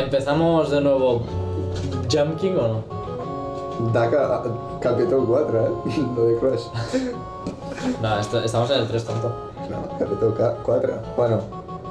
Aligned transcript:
¿Empezamos 0.00 0.70
de 0.70 0.80
nuevo 0.80 1.20
Jump 2.10 2.36
King 2.40 2.56
o 2.56 2.68
no? 2.68 3.92
Daca, 3.92 4.42
capítol 4.80 5.26
4, 5.26 5.60
eh? 5.60 5.70
No 6.16 6.24
dic 6.26 6.42
res. 6.42 6.70
No, 8.02 8.18
est 8.18 8.32
estamos 8.34 8.70
en 8.70 8.78
el 8.80 8.88
3 8.88 9.04
tonto. 9.04 9.28
No, 9.70 9.98
capítol 9.98 10.34
4. 10.64 10.92
Bueno, 11.16 11.38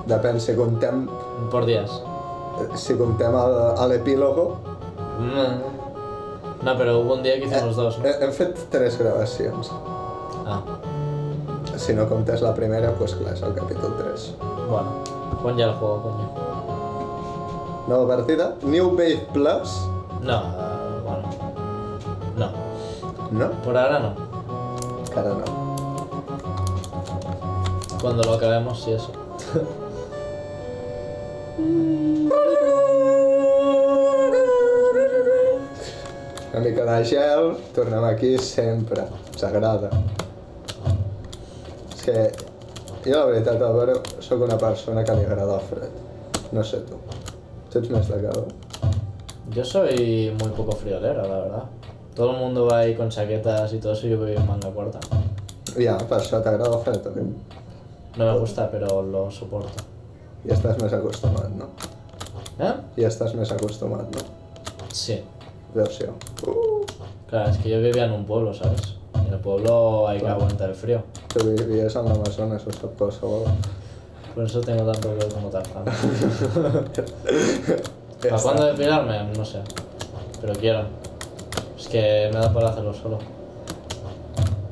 depèn 0.08 0.40
si 0.40 0.56
contem, 0.56 1.08
Por 1.52 1.66
días. 1.66 1.90
si 2.76 2.96
contem 2.98 3.30
el- 3.34 3.78
a 3.78 3.88
l'epílogo. 3.88 4.58
Mm. 5.20 6.66
No, 6.66 6.78
pero 6.78 7.00
hubo 7.00 7.14
un 7.14 7.24
día 7.24 7.40
que 7.40 7.46
hicimos 7.46 7.76
dos, 7.76 8.00
¿no? 8.00 8.06
He- 8.06 8.24
Hem 8.24 8.32
fet 8.32 8.58
tres 8.70 8.98
gravacions. 8.98 9.72
Ah, 10.46 10.62
Si 11.78 11.94
no 11.94 12.10
comptes 12.10 12.42
la 12.42 12.54
primera, 12.54 12.92
doncs 12.92 13.16
clar, 13.16 13.34
és 13.34 13.42
el 13.42 13.54
capítol 13.54 13.96
3. 13.98 14.36
bueno. 14.70 14.90
Pon 15.42 15.56
ya 15.56 15.66
el 15.68 15.74
juego, 15.76 16.02
coño. 16.04 16.59
Nova 17.90 18.18
partida, 18.18 18.56
New 18.62 18.92
Wave 18.92 19.28
Plus, 19.34 19.88
No, 20.22 20.44
bueno. 21.04 21.28
No. 22.38 22.52
no? 23.32 23.52
Por 23.64 23.76
ahora 23.76 23.98
no. 23.98 24.14
Encara 25.08 25.30
no. 25.30 25.44
Cuando 28.00 28.22
lo 28.24 28.34
acabemos, 28.34 28.84
sí, 28.84 28.92
eso. 28.92 29.12
Una 36.54 36.60
mica 36.60 36.86
de 36.86 37.06
gel, 37.06 37.58
tornem 37.74 38.04
aquí 38.06 38.38
sempre. 38.38 39.08
Ens 39.34 39.44
agrada. 39.44 39.90
És 41.96 42.02
que 42.06 42.16
jo 43.06 43.16
la 43.18 43.26
veritat, 43.32 43.62
Álvaro, 43.62 43.98
sóc 44.20 44.42
una 44.46 44.58
persona 44.58 45.04
que 45.04 45.16
li 45.18 45.26
agrada 45.26 45.58
el 45.58 45.66
fred. 45.72 45.90
No 46.52 46.64
sé 46.64 46.82
tu. 46.86 47.19
Tu 47.70 47.80
ets 47.80 47.90
més 47.94 48.08
de 48.10 48.20
calor. 48.24 48.48
Yo 49.54 49.64
soy 49.66 50.36
muy 50.40 50.50
poco 50.58 50.72
friolero, 50.74 51.24
la 51.28 51.40
verdad. 51.40 51.64
Todo 52.16 52.32
el 52.32 52.38
mundo 52.38 52.66
va 52.68 52.80
ahí 52.80 52.96
con 52.96 53.10
chaquetas 53.10 53.74
y 53.74 53.80
todo 53.80 53.94
eso, 53.94 54.08
yo 54.08 54.18
voy 54.20 54.36
en 54.36 54.46
manga 54.48 54.72
corta. 54.74 55.00
Ja, 55.78 55.96
per 56.10 56.18
això 56.20 56.40
t'agrada 56.44 56.74
el 56.76 56.82
fred, 56.84 57.06
o 57.06 57.14
què? 57.14 57.24
No 58.18 58.26
me 58.26 58.38
gusta, 58.40 58.66
pero 58.72 59.02
lo 59.06 59.30
soporto. 59.32 59.86
Ja 60.46 60.56
estàs 60.56 60.80
més 60.82 60.94
acostumat, 60.98 61.50
no? 61.56 61.70
¿Eh? 62.60 62.74
Ja 62.98 63.08
estàs 63.08 63.36
més 63.38 63.52
acostumat, 63.54 64.10
no? 64.16 64.26
Sí. 64.92 65.22
Versió. 65.76 66.16
Uh, 66.48 66.80
Claro, 67.30 67.52
es 67.52 67.58
que 67.60 67.70
yo 67.70 67.78
vivía 67.80 68.06
en 68.06 68.12
un 68.14 68.26
pueblo, 68.26 68.52
¿sabes? 68.56 68.96
Y 69.24 69.28
en 69.28 69.34
el 69.36 69.40
pueblo 69.40 70.08
hay 70.08 70.20
que 70.20 70.28
aguantar 70.28 70.70
el 70.70 70.76
frío. 70.76 71.04
tu 71.28 71.46
vivies 71.46 71.96
en 71.96 72.06
l'Amazones, 72.06 72.66
ho 72.66 72.72
sap 72.74 72.98
qualsevol. 72.98 73.46
Por 74.36 74.44
eso 74.46 74.62
tengo 74.62 74.92
tanto 74.92 75.10
pelo 75.10 75.30
como 75.34 75.50
Tarzán. 75.50 75.84
¿Para 78.22 78.42
cuándo 78.42 78.66
depilarme? 78.66 79.24
No 79.38 79.46
sé. 79.46 79.60
Pero 80.42 80.54
quiero. 80.54 80.84
Es 81.78 81.88
que 81.88 82.30
me 82.34 82.40
da 82.40 82.54
para 82.54 82.70
hacerlo 82.70 82.94
solo. 82.94 83.20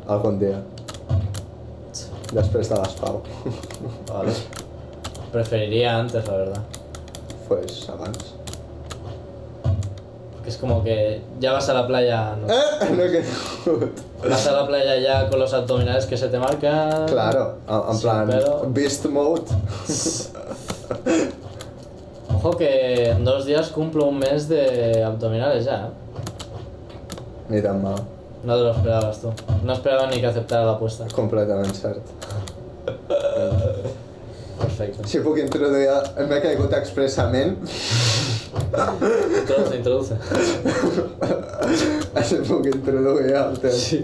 Algun 0.07 0.39
dia. 0.39 0.61
Després 2.31 2.69
de 2.69 2.75
l'espau. 2.79 3.21
Vale. 4.07 4.33
Preferiría 5.31 5.97
antes, 5.97 6.27
la 6.27 6.37
verdad. 6.37 6.63
pues 7.47 7.89
abans. 7.89 8.33
Porque 10.33 10.49
es 10.49 10.57
como 10.57 10.83
que 10.83 11.21
ya 11.39 11.53
vas 11.53 11.69
a 11.69 11.73
la 11.73 11.87
playa. 11.87 12.35
No. 12.35 12.47
Eh, 12.53 12.89
no 12.91 13.03
caigut. 13.11 13.99
Vas 14.23 14.47
a 14.47 14.51
la 14.51 14.67
playa 14.67 14.97
ya 14.97 15.29
con 15.29 15.39
los 15.39 15.53
abdominales 15.53 16.05
que 16.05 16.17
se 16.17 16.27
te 16.29 16.39
marcan. 16.39 17.05
Claro, 17.07 17.57
en, 17.67 17.99
plan, 17.99 18.27
pelo. 18.27 18.65
beast 18.69 19.05
mode. 19.05 19.43
Ojo 22.33 22.57
que 22.57 23.09
en 23.09 23.23
dos 23.23 23.45
días 23.45 23.69
cumplo 23.69 24.05
un 24.05 24.19
mes 24.19 24.47
de 24.49 25.03
abdominales 25.03 25.65
ya. 25.65 25.87
¿eh? 25.87 25.89
Ni 27.49 27.61
tan 27.61 27.81
mal. 27.81 27.95
No 28.43 28.55
te 28.55 28.61
lo 28.61 28.71
esperabas 28.71 29.21
tú. 29.21 29.31
No 29.63 29.73
esperaba 29.73 30.07
ni 30.07 30.19
que 30.19 30.27
aceptara 30.27 30.65
la 30.65 30.71
apuesta. 30.73 31.05
Completament 31.13 31.73
cert. 31.73 32.01
Perfecto. 34.57 35.07
Si 35.07 35.19
puc 35.21 35.37
introduir... 35.37 35.89
M'he 36.27 36.39
caigut 36.41 36.73
expressament. 36.73 37.57
Introduce, 38.57 39.75
introduce. 39.77 40.13
si 42.27 42.35
puc 42.47 42.65
introduir 42.65 43.35
el 43.35 43.59
temps. 43.59 43.75
Sí. 43.75 43.99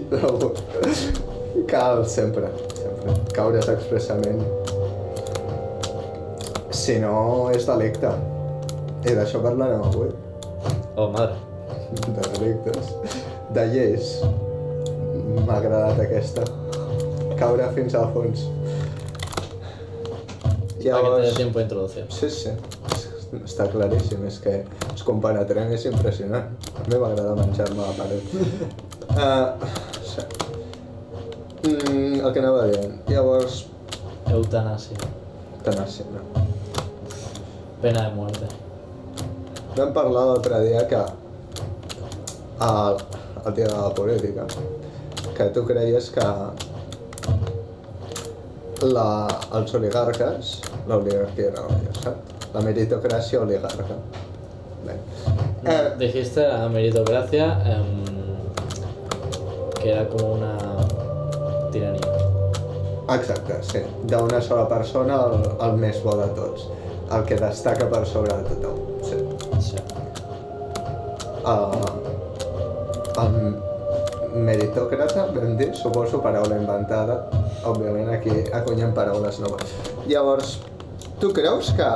Cal 1.68 2.04
sempre, 2.08 2.48
sempre. 2.74 3.16
Caure's 3.34 3.68
expressament. 3.68 4.42
Si 6.74 6.98
no, 7.02 7.50
és 7.54 7.66
delicte. 7.68 8.10
I 9.04 9.14
d'això 9.16 9.40
parlarem 9.44 9.82
avui. 9.84 10.10
Oh, 10.96 11.08
madre. 11.12 11.36
De 12.06 12.28
delictes. 12.38 12.92
De 13.54 13.66
lleis. 13.72 14.16
M'ha 15.44 15.58
agradat 15.58 16.00
aquesta. 16.06 16.46
Caure 17.38 17.68
fins 17.76 17.94
al 17.98 18.10
fons. 18.14 18.46
Para 20.84 21.02
que 21.02 21.10
te 21.16 21.22
dé 21.22 21.32
tiempo 21.32 21.58
de 21.58 21.64
introducir. 21.64 22.04
Sí, 22.10 22.28
sí. 22.30 22.50
Està 23.42 23.66
claríssim, 23.72 24.22
és 24.28 24.38
que 24.44 24.54
es 24.92 25.04
compenetrem, 25.06 25.72
és 25.74 25.86
impressionant. 25.90 26.52
A 26.74 26.86
mi 26.86 27.00
m'agrada 27.00 27.34
menjar-me 27.40 27.82
la 27.82 27.94
paret. 27.98 28.34
Uh, 29.10 29.68
sí. 30.12 30.24
mm, 31.66 32.20
el 32.20 32.30
que 32.32 32.44
anava 32.44 32.66
dient. 32.70 32.98
Llavors, 33.10 33.64
Eutanasia. 34.30 35.12
tenaci, 35.64 36.04
no? 36.12 36.20
Pena 37.80 38.08
de 38.08 38.14
muerte. 38.14 38.48
Vam 39.74 39.92
parlar 39.96 40.26
l'altre 40.28 40.60
dia 40.68 40.84
que 40.88 41.00
el, 42.60 42.98
el 43.46 43.54
dia 43.56 43.66
de 43.66 43.76
la 43.76 43.90
política 43.94 44.46
que 45.34 45.48
tu 45.56 45.64
creies 45.66 46.10
que 46.14 46.26
la, 48.84 49.08
els 49.58 49.74
oligarques, 49.74 50.54
l'oligarquia 50.86 51.50
era 51.50 51.64
no, 51.64 51.80
ja 51.88 51.94
sap? 52.02 52.43
La 52.54 52.60
meritocràcia 52.62 53.40
oligarca. 53.42 53.96
Bé. 54.84 54.94
Eh, 55.64 55.94
Dijiste 55.98 56.44
la 56.46 56.68
meritocracia 56.68 57.46
em, 57.66 58.04
que 59.80 59.90
era 59.92 60.08
como 60.08 60.34
una 60.34 60.56
tiranía. 61.72 62.00
exacte, 63.14 63.58
sí. 63.62 63.80
D'una 64.08 64.40
sola 64.40 64.68
persona 64.68 65.18
el, 65.26 65.42
el 65.66 65.74
més 65.76 65.98
bo 66.04 66.14
de 66.16 66.28
tots. 66.38 66.68
El 67.12 67.24
que 67.28 67.36
destaca 67.36 67.88
per 67.90 68.06
sobre 68.08 68.32
de 68.32 68.44
tothom. 68.48 68.78
Sí. 69.04 69.18
Sí. 69.60 69.76
Uh, 71.44 71.74
el 73.20 74.40
meritòcrata, 74.46 75.26
vam 75.34 75.56
dir, 75.60 75.74
suposo 75.76 76.22
paraula 76.24 76.56
inventada. 76.56 77.18
Òbviament 77.68 78.08
aquí 78.16 78.32
acunyem 78.56 78.94
paraules 78.96 79.38
noves. 79.44 79.74
Llavors, 80.08 80.56
tu 81.20 81.32
creus 81.36 81.70
que 81.76 81.90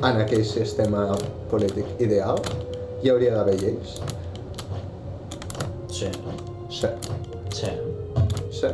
en 0.00 0.20
aquell 0.22 0.44
sistema 0.48 1.02
polític 1.50 2.00
ideal 2.00 2.38
hi 3.02 3.10
hauria 3.12 3.34
d'haver 3.34 3.56
lleis? 3.60 3.98
Sí. 5.92 6.08
Sí. 6.70 6.88
Sí. 7.52 7.72
Sí. 8.50 8.70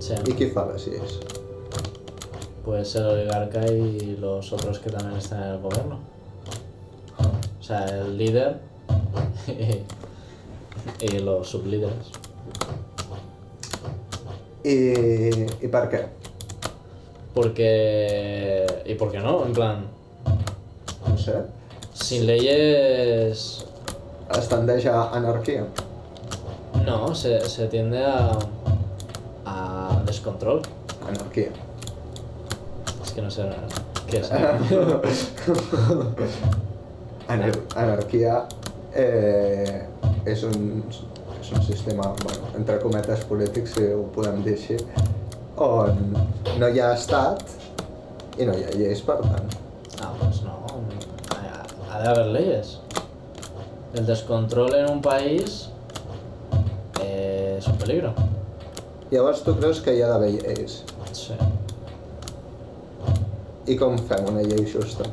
Sí. 0.00 0.14
I 0.28 0.34
qui 0.36 0.50
fa 0.52 0.66
les 0.68 0.86
lleis? 0.86 1.18
Pues 2.64 2.94
el 2.96 3.06
oligarca 3.06 3.64
y 3.72 4.16
los 4.20 4.52
otros 4.52 4.78
que 4.78 4.90
también 4.90 5.18
están 5.18 5.42
en 5.42 5.48
el 5.54 5.60
gobierno. 5.60 5.98
O 7.58 7.62
sea, 7.62 7.84
el 7.86 8.18
líder 8.18 8.60
y, 9.46 11.06
y 11.06 11.18
los 11.20 11.48
sublíderes. 11.48 12.12
I, 14.64 14.76
i 15.64 15.68
per 15.72 15.86
què? 15.88 16.02
Porque... 17.32 18.66
¿Y 18.84 18.94
por 18.94 19.10
qué 19.10 19.20
no? 19.20 19.46
En 19.46 19.54
plan, 19.54 19.86
Sé. 21.20 21.42
sin 21.92 22.26
leyes... 22.26 23.64
Es 24.30 24.46
tendeix 24.48 24.86
a 24.86 25.10
anarquia. 25.16 25.64
No, 26.86 27.14
se, 27.14 27.40
se 27.50 27.66
tiende 27.68 28.04
a... 28.04 28.38
a 29.44 30.02
descontrol. 30.06 30.62
Anarquia. 31.06 31.50
Es 33.02 33.12
que 33.12 33.22
no 33.22 33.30
sé 33.30 33.42
qué 34.08 34.18
es. 34.18 34.30
Anar 37.30 37.52
anarquia 37.78 38.46
eh, 38.94 39.86
és, 40.26 40.42
un, 40.42 40.82
és 41.38 41.52
un 41.52 41.62
sistema, 41.62 42.08
bueno, 42.24 42.50
entre 42.58 42.78
cometes 42.82 43.22
polítics, 43.30 43.76
si 43.76 43.86
ho 43.94 44.02
podem 44.14 44.42
dir 44.46 44.56
així, 44.58 44.78
on 45.62 46.16
no 46.58 46.70
hi 46.70 46.82
ha 46.82 46.92
estat 46.96 47.44
i 48.38 48.48
no 48.48 48.56
hi 48.56 48.66
ha 48.66 48.74
lleis, 48.74 49.04
per 49.06 49.20
tant. 49.22 49.59
Ha, 52.00 52.02
de 52.02 52.08
haber 52.08 52.26
leyes. 52.26 52.78
El 53.92 54.06
descontrol 54.06 54.74
en 54.74 54.90
un 54.90 55.02
país 55.02 55.68
eh, 57.02 57.56
es 57.58 57.66
un 57.66 57.76
peligro. 57.76 58.14
Llavors 59.10 59.42
tu 59.44 59.56
creus 59.58 59.80
que 59.84 59.92
hi 59.96 60.00
ha 60.00 60.08
d'haver 60.08 60.30
lleis. 60.32 60.78
Sí. 61.12 61.36
I 63.68 63.76
com 63.76 63.98
fem 63.98 64.30
una 64.32 64.46
llei 64.46 64.64
justa? 64.70 65.04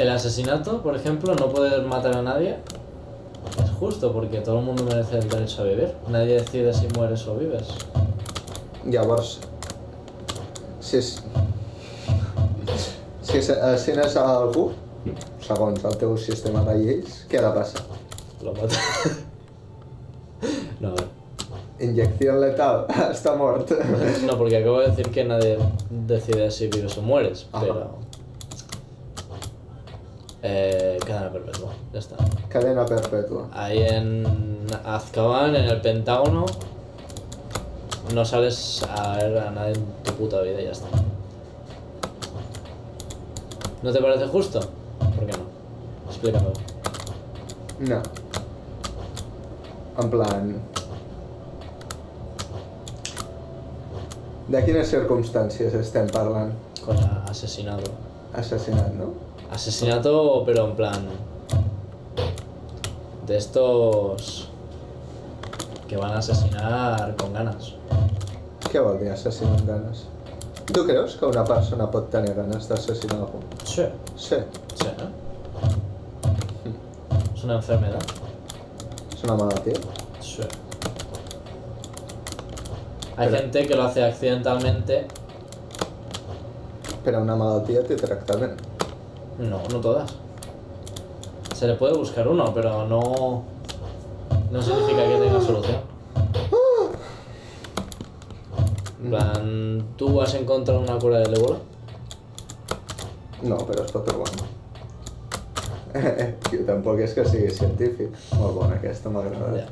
el 0.00 0.08
asesinato, 0.08 0.82
por 0.82 0.96
ejemplo, 0.96 1.34
no 1.34 1.48
poder 1.48 1.82
matar 1.82 2.16
a 2.16 2.22
nadie 2.22 2.56
es 3.62 3.70
justo 3.78 4.12
porque 4.12 4.40
todo 4.40 4.58
el 4.60 4.64
mundo 4.64 4.84
merece 4.84 5.18
el 5.18 5.28
derecho 5.28 5.62
a 5.62 5.64
vivir. 5.64 5.94
Nadie 6.08 6.40
decide 6.40 6.72
si 6.72 6.88
mueres 6.96 7.26
o 7.26 7.36
vives. 7.36 7.68
Llavors, 8.84 9.40
si, 10.80 10.96
és, 10.96 11.22
si 13.22 13.38
assassines 13.38 14.16
a 14.16 14.24
algú, 14.38 14.70
segons 15.40 15.84
el 15.84 15.96
teu 16.00 16.16
sistema 16.20 16.64
de 16.68 16.76
lleis, 16.80 17.22
què 17.30 17.40
ha 17.40 17.48
de 17.48 17.54
passar? 17.56 17.82
Lo 18.44 18.52
mata. 18.54 18.76
no. 20.84 20.94
Injecció 21.80 22.34
letal, 22.40 22.84
està 23.14 23.34
mort. 23.36 23.72
No, 24.26 24.36
porque 24.36 24.58
acabo 24.58 24.80
de 24.80 24.90
decir 24.90 25.10
que 25.10 25.24
nadie 25.24 25.56
decide 25.90 26.50
si 26.50 26.68
vives 26.68 26.98
o 26.98 27.02
mueres, 27.02 27.46
Ajá. 27.52 27.64
pero. 27.66 28.10
Eh, 30.42 30.98
cadena 31.04 31.30
perpetua, 31.32 31.72
ya 31.92 31.98
está. 31.98 32.16
Cadena 32.48 32.86
perpètua. 32.86 33.48
Ahí 33.52 33.82
en 33.82 34.24
Azkaban, 34.86 35.54
en 35.54 35.66
el 35.66 35.80
Pentágono, 35.82 36.46
no 38.14 38.24
sales 38.24 38.82
a 38.88 39.16
ver 39.16 39.36
a 39.38 39.50
nadie 39.50 39.74
en 39.74 39.84
tu 40.02 40.12
puta 40.14 40.40
vida 40.40 40.60
y 40.60 40.64
ya 40.64 40.72
está. 40.72 40.88
¿No 43.82 43.92
te 43.92 44.00
parece 44.00 44.26
justo? 44.28 44.60
¿Por 46.20 46.32
qué 46.32 46.38
no? 46.38 48.02
En 49.98 50.10
plan... 50.10 50.60
De 54.50 54.64
quines 54.66 54.88
circumstàncies 54.90 55.74
estem 55.78 56.08
parlant? 56.10 56.50
Con 56.84 56.98
a- 56.98 57.24
asesinato. 57.30 57.92
Assassinat, 58.34 58.92
no? 58.98 59.12
Asesinato, 59.54 60.42
pero 60.46 60.64
en 60.68 60.74
plan. 60.76 61.06
De 63.26 63.36
estos. 63.36 64.48
que 65.88 65.96
van 65.96 66.12
a 66.12 66.18
asesinar 66.18 67.14
con 67.16 67.32
ganas. 67.34 67.72
Què 68.70 68.78
vol 68.82 68.98
dir 69.00 69.08
assassinar 69.10 69.56
amb 69.58 69.66
ganes? 69.70 70.04
Tu 70.70 70.84
creus 70.86 71.16
que 71.18 71.26
una 71.26 71.42
persona 71.44 71.88
pot 71.90 72.10
tenir 72.12 72.34
ganes 72.36 72.68
d'assassinar 72.70 73.16
algú? 73.24 73.40
Sí, 73.66 73.86
Sí, 74.14 74.36
sí, 74.74 74.86
¿eh? 74.86 75.08
Es 77.40 77.44
una 77.44 77.54
enfermedad. 77.54 78.02
és 79.14 79.22
una 79.24 79.34
malaltia. 79.34 79.72
Sí. 80.20 80.42
Hay 83.16 83.28
Pero- 83.28 83.36
gente 83.38 83.66
que 83.66 83.74
lo 83.76 83.82
hace 83.84 84.04
accidentalmente. 84.04 85.06
Però 87.02 87.22
una 87.22 87.36
malaltia 87.36 87.82
té 87.82 87.96
tractament. 87.96 88.60
No, 89.38 89.62
no 89.72 89.80
todas. 89.80 90.10
Se 91.56 91.66
le 91.66 91.76
puede 91.76 91.96
buscar 91.96 92.28
uno, 92.28 92.52
pero 92.52 92.86
no. 92.86 93.42
No 94.50 94.60
significa 94.62 95.02
que 95.08 95.16
tenga 95.18 95.40
solución. 95.40 95.80
En 99.02 99.10
plan, 99.10 99.86
¿tú 99.96 100.20
has 100.20 100.34
encontrado 100.34 100.80
una 100.80 100.98
cura 100.98 101.20
del 101.20 101.38
ébola? 101.38 101.56
No, 103.42 103.56
però 103.56 103.86
es 103.86 103.92
pot 103.92 104.04
trobar. 105.92 106.32
jo 106.50 106.64
tampoc 106.66 107.00
és 107.04 107.14
que 107.14 107.24
sigui 107.26 107.50
científic. 107.54 108.14
Molt 108.38 108.54
bona 108.58 108.76
aquesta, 108.76 109.10
m'ha 109.10 109.20
agradat. 109.24 109.56
Ya. 109.60 109.66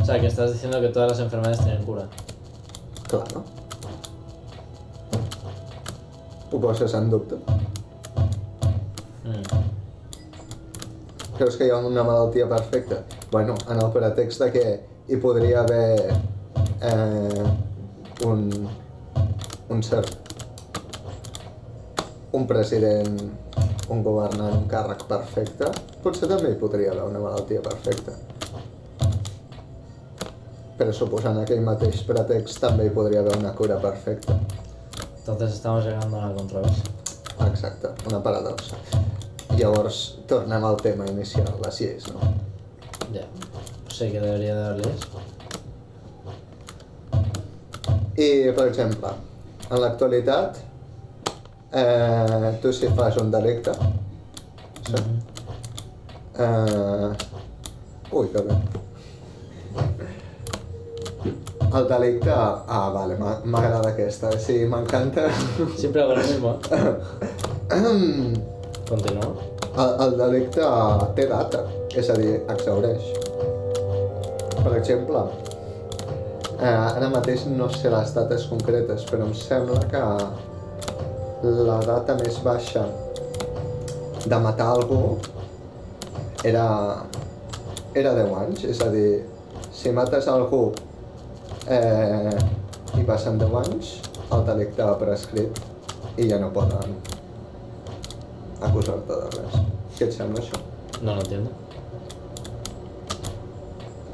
O 0.00 0.04
sea, 0.04 0.20
que 0.20 0.26
estás 0.26 0.52
diciendo 0.52 0.80
que 0.80 0.88
todas 0.88 1.10
las 1.10 1.20
enfermedades 1.20 1.60
tienen 1.60 1.84
cura. 1.84 2.08
Claro. 3.08 3.44
Ho 6.52 6.60
poses 6.60 6.94
en 6.94 7.10
dubte? 7.10 7.36
Mm. 9.24 9.42
Creus 11.36 11.56
que 11.56 11.66
hi 11.66 11.70
ha 11.70 11.76
una 11.76 12.02
malaltia 12.02 12.48
perfecta? 12.48 13.04
Bueno, 13.30 13.54
en 13.68 13.80
el 13.80 13.92
pretext 13.92 14.40
de 14.42 14.52
que 14.52 14.80
hi 15.08 15.16
podria 15.16 15.60
haver 15.60 16.12
eh, 16.82 17.44
un, 18.26 18.68
un 19.68 19.82
cert 19.82 20.19
un 22.32 22.46
president, 22.46 23.16
un 23.90 24.02
governant, 24.06 24.54
un 24.54 24.68
càrrec 24.70 25.02
perfecte, 25.10 25.70
potser 26.04 26.28
també 26.30 26.52
hi 26.52 26.58
podria 26.60 26.92
haver 26.92 27.08
una 27.10 27.22
malaltia 27.22 27.62
perfecta. 27.64 28.14
Però 30.78 30.92
suposant 30.96 31.40
aquell 31.42 31.64
mateix 31.66 32.04
pretext 32.08 32.62
també 32.62 32.86
hi 32.86 32.94
podria 32.94 33.20
haver 33.24 33.36
una 33.38 33.52
cura 33.58 33.80
perfecta. 33.82 34.38
Entonces 35.18 35.56
estamos 35.56 35.84
llegando 35.84 36.16
a 36.16 36.26
una 36.26 36.34
controversia. 36.34 36.84
Exacte, 37.46 37.88
una 38.08 38.22
paradoxa. 38.22 38.76
Llavors, 39.56 40.18
tornem 40.30 40.64
al 40.64 40.76
tema 40.80 41.06
inicial, 41.10 41.50
les 41.64 41.80
lleis, 41.80 42.06
no? 42.14 42.20
Ya. 43.12 43.26
Pues 43.84 43.98
sí 43.98 44.10
que 44.12 44.20
debería 44.20 44.54
de 44.54 44.78
leyes. 44.78 45.06
I, 48.16 48.52
per 48.56 48.68
exemple, 48.68 49.12
en 49.70 49.80
l'actualitat, 49.80 50.58
eh, 51.72 52.58
tu 52.62 52.72
si 52.72 52.88
fas 52.88 53.16
un 53.16 53.30
delicte, 53.30 53.72
sí. 54.86 55.02
eh, 56.38 57.10
ui, 58.12 58.28
que 58.28 58.42
bé. 58.42 58.54
El 61.70 61.86
delicte... 61.86 62.30
Ah, 62.34 62.90
vale, 62.92 63.16
m'agrada 63.44 63.90
aquesta, 63.90 64.32
sí, 64.38 64.64
m'encanta. 64.66 65.28
Hago 65.28 66.14
lo 66.14 66.22
mismo. 66.22 66.58
¿eh? 67.70 68.34
el, 69.78 70.02
el 70.04 70.16
delicte 70.18 70.66
té 71.14 71.26
data, 71.30 71.62
és 71.94 72.10
a 72.10 72.16
dir, 72.18 72.40
exaureix. 72.50 73.06
Per 74.60 74.72
exemple, 74.76 75.22
eh, 76.58 76.66
ara 76.66 77.10
mateix 77.12 77.46
no 77.48 77.70
sé 77.72 77.92
les 77.92 78.14
dates 78.16 78.48
concretes, 78.50 79.06
però 79.10 79.28
em 79.28 79.34
sembla 79.36 79.80
que 79.92 80.02
la 81.42 81.78
data 81.86 82.14
més 82.20 82.38
baixa 82.44 82.84
de 84.26 84.38
matar 84.44 84.66
algú 84.74 85.16
era, 86.44 86.64
era 87.96 88.12
10 88.16 88.34
anys, 88.42 88.64
és 88.68 88.80
a 88.84 88.90
dir, 88.92 89.22
si 89.72 89.92
mates 89.96 90.28
algú 90.28 90.70
eh, 91.68 92.36
i 93.00 93.04
passen 93.08 93.38
10 93.40 93.56
anys, 93.64 93.94
el 94.30 94.44
delicte 94.46 94.84
ha 94.84 94.92
prescrit 95.00 95.60
i 96.20 96.28
ja 96.28 96.38
no 96.42 96.50
poden 96.52 96.96
acusar-te 98.60 99.16
de 99.16 99.32
res. 99.38 99.58
Què 99.96 100.06
et 100.08 100.14
sembla 100.16 100.42
això? 100.44 100.60
No 101.00 101.14
lo 101.16 101.24
entiendo. 101.24 101.50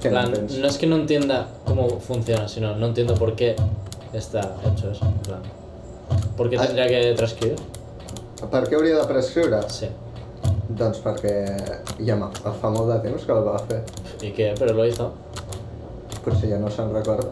Què 0.00 0.09
En 0.11 0.14
plan, 0.14 0.30
n'entens? 0.30 0.59
no 0.62 0.68
es 0.71 0.78
que 0.78 0.87
no 0.87 0.97
entienda 1.02 1.47
cómo 1.64 1.88
funciona, 2.00 2.47
sino 2.49 2.76
no 2.76 2.87
entiendo 2.87 3.14
por 3.14 3.35
qué 3.35 3.56
está 4.12 4.54
hecho 4.64 4.90
eso. 4.92 5.04
En 5.04 5.18
plan, 5.26 5.42
¿por 6.37 6.49
qué 6.50 6.57
Ah. 6.59 6.66
tendría 6.66 6.88
que 6.88 7.14
transcribir? 7.16 7.57
Per 8.50 8.64
què 8.69 8.75
hauria 8.76 8.99
de 8.99 9.05
prescriure? 9.09 9.61
Sí. 9.69 9.88
Doncs 10.69 10.99
perquè 11.02 11.33
ja 12.05 12.16
ma- 12.16 12.31
fa 12.31 12.71
molt 12.71 12.90
de 12.93 12.99
temps 13.09 13.25
que 13.25 13.33
el 13.33 13.43
va 13.47 13.59
fer. 13.59 13.83
¿Y 14.21 14.33
qué? 14.33 14.55
Pero 14.59 14.75
lo 14.75 14.85
hizo. 14.87 15.12
Potser 16.25 16.50
ja 16.50 16.59
no 16.59 16.69
se'n 16.71 16.93
recorda. 16.93 17.31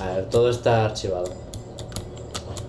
A 0.00 0.14
ver, 0.14 0.24
todo 0.28 0.50
está 0.50 0.84
archivado. 0.84 1.30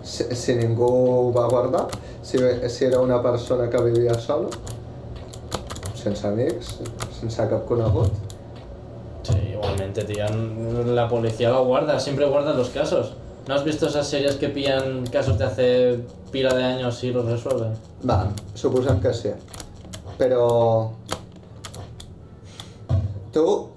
Si, 0.04 0.24
si 0.36 0.56
ningú 0.56 0.86
ho 0.86 1.34
va 1.34 1.48
guardar, 1.48 1.88
si, 2.22 2.38
si 2.70 2.86
era 2.86 3.00
una 3.00 3.22
persona 3.24 3.70
que 3.70 3.82
vivia 3.82 4.14
sola, 4.14 4.50
sense 5.96 6.28
amics, 6.28 6.80
sense 7.20 7.48
cap 7.50 7.66
conegut, 7.66 8.12
Sí, 9.24 9.38
igualmente, 9.54 10.04
tío. 10.04 10.26
La 10.86 11.08
policía 11.08 11.50
lo 11.50 11.64
guarda, 11.66 11.98
siempre 12.00 12.26
guarda 12.26 12.54
los 12.54 12.70
casos. 12.70 13.14
¿No 13.48 13.56
has 13.56 13.64
visto 13.66 13.88
esas 13.88 14.08
series 14.08 14.36
que 14.36 14.48
pillan 14.50 15.06
casos 15.08 15.38
de 15.38 15.46
hace 15.46 16.00
pila 16.32 16.54
de 16.54 16.64
años 16.64 17.04
y 17.04 17.12
los 17.12 17.26
resuelven? 17.26 17.74
va, 18.10 18.32
suposem 18.56 19.00
que 19.02 19.14
sí. 19.14 19.32
Però... 20.18 20.92
Tu... 23.32 23.70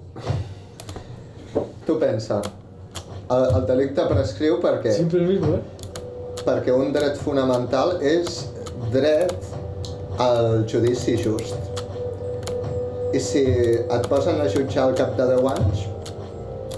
Tu 1.85 1.99
pensa, 1.99 2.41
el, 3.29 3.43
el 3.55 3.65
delicte 3.65 4.05
prescriu 4.07 4.59
perquè... 4.61 4.91
Siempre 4.91 5.19
el 5.19 5.27
mismo, 5.27 5.55
¿eh? 5.55 5.61
perquè 6.47 6.71
un 6.71 6.93
dret 6.95 7.17
fonamental 7.19 7.97
és 8.03 8.45
dret 8.93 9.35
al 10.23 10.63
judici 10.69 11.17
just. 11.19 11.55
I 13.15 13.19
si 13.23 13.43
et 13.47 14.07
posen 14.11 14.39
a 14.43 14.47
jutjar 14.51 14.89
al 14.89 14.97
cap 14.99 15.15
de 15.19 15.27
10 15.31 15.47
anys, 15.55 15.85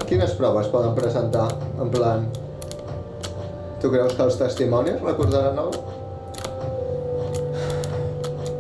quines 0.10 0.34
proves 0.38 0.70
poden 0.74 0.94
presentar? 0.98 1.50
En 1.82 1.90
plan, 1.94 2.26
tu 3.80 3.92
creus 3.92 4.14
que 4.14 4.26
els 4.26 4.38
testimonis 4.40 5.00
recordaran 5.02 5.58
algo? 5.60 5.84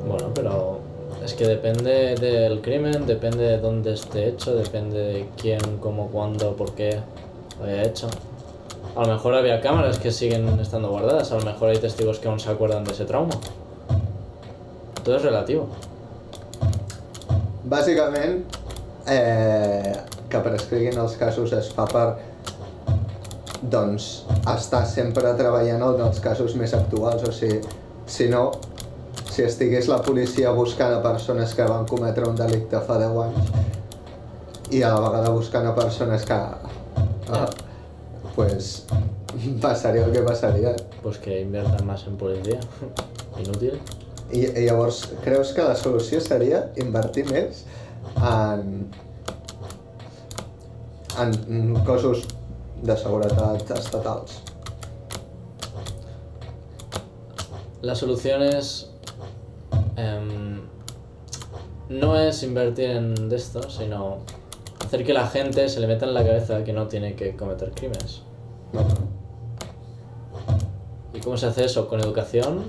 Bueno, 0.08 0.32
pero 0.34 0.80
es 1.24 1.34
que 1.34 1.48
depende 1.48 2.16
del 2.16 2.62
crimen, 2.62 3.06
depende 3.06 3.44
de 3.44 3.58
dónde 3.58 3.94
esté 3.94 4.30
hecho, 4.30 4.56
depende 4.56 5.00
de 5.00 5.30
quién, 5.38 5.60
cómo, 5.80 6.08
cuándo, 6.08 6.56
por 6.56 6.74
qué 6.74 7.00
lo 7.60 7.66
haya 7.66 7.84
hecho. 7.84 8.08
A 8.96 9.02
lo 9.04 9.14
mejor 9.14 9.36
había 9.36 9.62
cámaras 9.62 10.00
que 10.00 10.12
siguen 10.12 10.60
estando 10.60 10.90
guardadas, 10.90 11.32
a 11.32 11.38
lo 11.38 11.46
mejor 11.46 11.70
hay 11.70 11.78
testigos 11.78 12.20
que 12.20 12.28
aún 12.28 12.40
se 12.40 12.50
acuerdan 12.50 12.84
de 12.84 12.94
ese 12.94 13.06
trauma. 13.06 13.36
Todo 15.04 15.18
es 15.18 15.24
relativo. 15.24 15.68
Bàsicament, 17.70 18.46
eh, 19.06 19.94
que 20.30 20.40
prescriguin 20.42 20.98
els 20.98 21.16
casos 21.20 21.54
es 21.54 21.70
fa 21.74 21.86
per 21.90 22.08
doncs, 23.62 24.10
estar 24.54 24.86
sempre 24.88 25.34
treballant 25.40 25.84
en 25.84 26.04
els 26.08 26.20
casos 26.24 26.56
més 26.56 26.74
actuals, 26.78 27.26
o 27.28 27.32
sigui, 27.36 27.60
si 28.10 28.30
no, 28.32 28.52
si 29.30 29.44
estigués 29.46 29.88
la 29.88 30.00
policia 30.04 30.52
buscant 30.56 30.96
a 30.96 31.02
persones 31.04 31.54
que 31.56 31.68
van 31.68 31.86
cometre 31.88 32.28
un 32.28 32.38
delicte 32.40 32.80
fa 32.88 32.98
10 33.02 33.20
anys 33.26 33.52
i 34.72 34.82
a 34.84 34.94
la 34.94 35.02
vegada 35.06 35.34
buscant 35.34 35.68
a 35.68 35.76
persones 35.76 36.26
que... 36.26 36.40
Ah, 37.30 37.50
pues 38.36 38.86
passaria 39.62 40.06
el 40.06 40.12
que 40.12 40.22
passaria. 40.22 40.76
Pues 41.04 41.18
que 41.18 41.42
inviertan 41.42 41.86
más 41.86 42.06
en 42.08 42.18
policía. 42.18 42.60
Inútil. 43.40 43.80
I, 44.32 44.46
I 44.46 44.66
llavors, 44.68 45.08
creus 45.24 45.54
que 45.54 45.64
la 45.66 45.76
solució 45.76 46.20
seria 46.22 46.68
invertir 46.78 47.24
més 47.32 47.64
en, 48.22 48.84
en 51.18 51.80
cossos 51.88 52.28
de 52.82 52.98
seguretat 52.98 53.72
estatals? 53.72 54.42
La 57.82 57.96
solución 57.96 58.44
es. 58.44 58.90
em, 59.96 60.62
no 61.90 62.16
es 62.20 62.44
invertir 62.44 62.92
en 62.92 63.32
esto, 63.32 63.68
sino 63.70 64.20
hacer 64.86 65.04
que 65.04 65.14
la 65.14 65.28
gente 65.28 65.68
se 65.70 65.80
le 65.80 65.88
meta 65.88 66.06
en 66.06 66.14
la 66.14 66.24
cabeza 66.24 66.64
que 66.64 66.72
no 66.74 66.88
tiene 66.88 67.16
que 67.16 67.36
cometer 67.36 67.72
crímenes. 67.72 68.22
No. 68.74 68.82
¿Y 71.14 71.20
cómo 71.20 71.36
se 71.38 71.48
hace 71.48 71.66
eso? 71.66 71.88
Con 71.88 72.00
educación, 72.00 72.66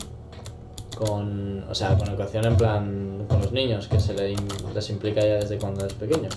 con. 0.96 1.64
O 1.68 1.74
sea, 1.74 1.96
con 1.98 2.08
educación 2.08 2.46
en 2.46 2.56
plan. 2.56 3.26
con 3.28 3.42
los 3.42 3.52
niños, 3.52 3.88
que 3.88 4.00
se 4.00 4.14
les 4.14 4.90
implica 4.90 5.20
ya 5.20 5.34
desde 5.34 5.58
cuando 5.58 5.86
es 5.86 5.92
pequeño. 5.94 6.28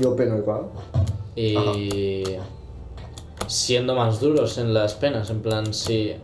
Jo 0.00 0.10
opino 0.10 0.38
igual. 0.38 0.62
Y. 1.36 2.24
siendo 3.46 3.94
más 3.94 4.20
duros 4.20 4.58
en 4.58 4.74
las 4.74 4.94
penas, 4.94 5.30
en 5.30 5.40
plan, 5.42 5.74
si 5.74 6.14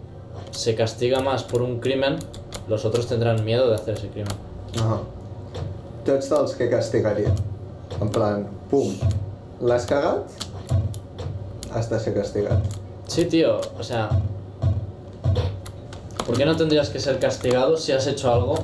se 0.51 0.75
castiga 0.75 1.21
más 1.21 1.45
por 1.45 1.63
un 1.63 1.81
crimen, 1.81 2.17
los 2.69 2.85
otros 2.85 3.07
tendrán 3.07 3.45
miedo 3.45 3.69
de 3.69 3.75
hacer 3.75 3.95
ese 3.95 4.09
crimen. 4.09 4.33
Ahà. 4.79 5.01
Tu 6.05 6.13
ets 6.13 6.31
dels 6.31 6.55
que 6.57 6.71
castigaria. 6.71 7.33
En 8.01 8.09
plan, 8.09 8.47
pum, 8.71 8.95
l'has 9.61 9.85
cagat, 9.87 10.31
has 11.75 11.91
de 11.91 11.99
ser 12.01 12.15
castigat. 12.15 12.63
Sí, 13.07 13.27
tío, 13.27 13.61
o 13.79 13.83
sea. 13.83 14.09
¿Por 16.27 16.39
qué 16.39 16.47
no 16.47 16.57
tendrías 16.57 16.91
que 16.91 17.01
ser 17.01 17.19
castigado 17.19 17.77
si 17.77 17.93
has 17.93 18.07
hecho 18.07 18.33
algo 18.33 18.55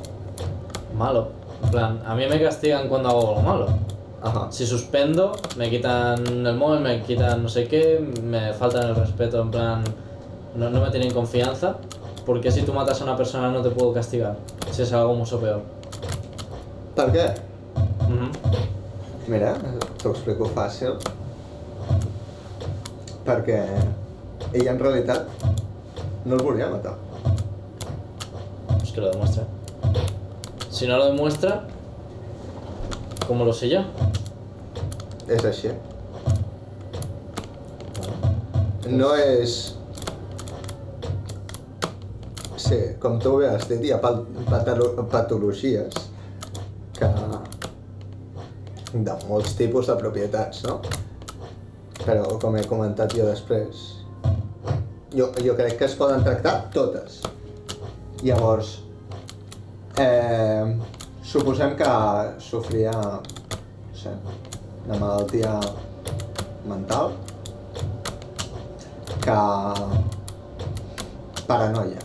malo? 0.97 1.29
En 1.65 1.71
plan, 1.71 2.03
a 2.07 2.15
mí 2.15 2.25
me 2.29 2.41
castigan 2.41 2.89
cuando 2.89 3.09
hago 3.11 3.29
algo 3.29 3.43
malo. 3.43 3.67
Si 4.51 4.67
suspendo, 4.67 5.33
me 5.57 5.71
quitan 5.71 6.47
el 6.47 6.57
móvil, 6.57 6.81
me 6.81 7.03
quitan 7.03 7.43
no 7.43 7.49
sé 7.49 7.67
qué, 7.69 7.99
me 8.23 8.53
faltan 8.53 8.89
el 8.89 8.97
respeto, 8.97 9.41
en 9.41 9.51
plan, 9.51 9.85
no, 10.57 10.71
no 10.71 10.81
me 10.81 10.91
tienen 10.91 11.13
confianza. 11.13 11.77
Porque 12.25 12.51
si 12.51 12.63
tú 12.63 12.73
matas 12.73 13.01
a 13.01 13.05
una 13.05 13.17
persona 13.17 13.51
no 13.51 13.63
te 13.63 13.71
puedo 13.71 13.93
castigar, 13.93 14.37
si 14.73 14.83
es 14.83 14.93
algo 14.93 15.15
mucho 15.15 15.39
peor. 15.39 15.63
Per 16.97 17.13
què? 17.13 17.27
Ujú. 18.09 18.31
Mira, 19.29 19.53
t'ho 20.01 20.11
explico 20.11 20.49
fàcil. 20.57 20.97
Perquè 23.27 23.61
ella 24.53 24.73
en 24.73 24.81
realitat 24.81 25.29
no 26.25 26.35
el 26.35 26.43
volia 26.43 26.71
matar. 26.73 26.97
Pues 28.73 28.91
que 28.91 29.01
lo 29.01 29.11
demuestre. 29.11 29.45
Si 30.71 30.87
no 30.89 30.97
lo 30.97 31.07
demuestra, 31.13 31.67
¿cómo 33.27 33.45
lo 33.45 33.53
sé 33.53 33.69
yo? 33.69 33.83
És 35.29 35.45
així. 35.45 35.71
Bueno, 37.99 38.97
No 38.99 39.15
és... 39.19 39.75
Sí, 42.57 42.79
com 43.03 43.19
tu 43.23 43.37
bé 43.39 43.49
has 43.51 43.67
dit, 43.69 43.83
hi 43.85 43.93
ha 43.95 44.01
patologies 44.01 45.99
que... 46.99 47.11
de 48.97 49.15
molts 49.29 49.55
tipus 49.59 49.91
de 49.91 49.97
propietats, 50.01 50.63
no? 50.65 50.79
Però, 52.05 52.39
com 52.43 52.57
he 52.57 52.65
comentat 52.71 53.13
jo 53.19 53.27
després, 53.27 53.83
jo, 55.13 55.31
jo 55.43 55.57
crec 55.59 55.77
que 55.81 55.89
es 55.89 55.97
poden 55.99 56.23
tractar 56.25 56.55
totes. 56.75 57.21
Llavors, 58.23 58.77
eh, 60.01 60.77
suposem 61.37 61.77
que 61.77 61.85
sofria, 62.41 62.93
no 62.93 63.95
sé, 63.95 64.13
una 64.87 64.97
malaltia 64.97 65.51
mental, 66.65 67.13
que 69.21 69.37
paranoia, 71.47 72.01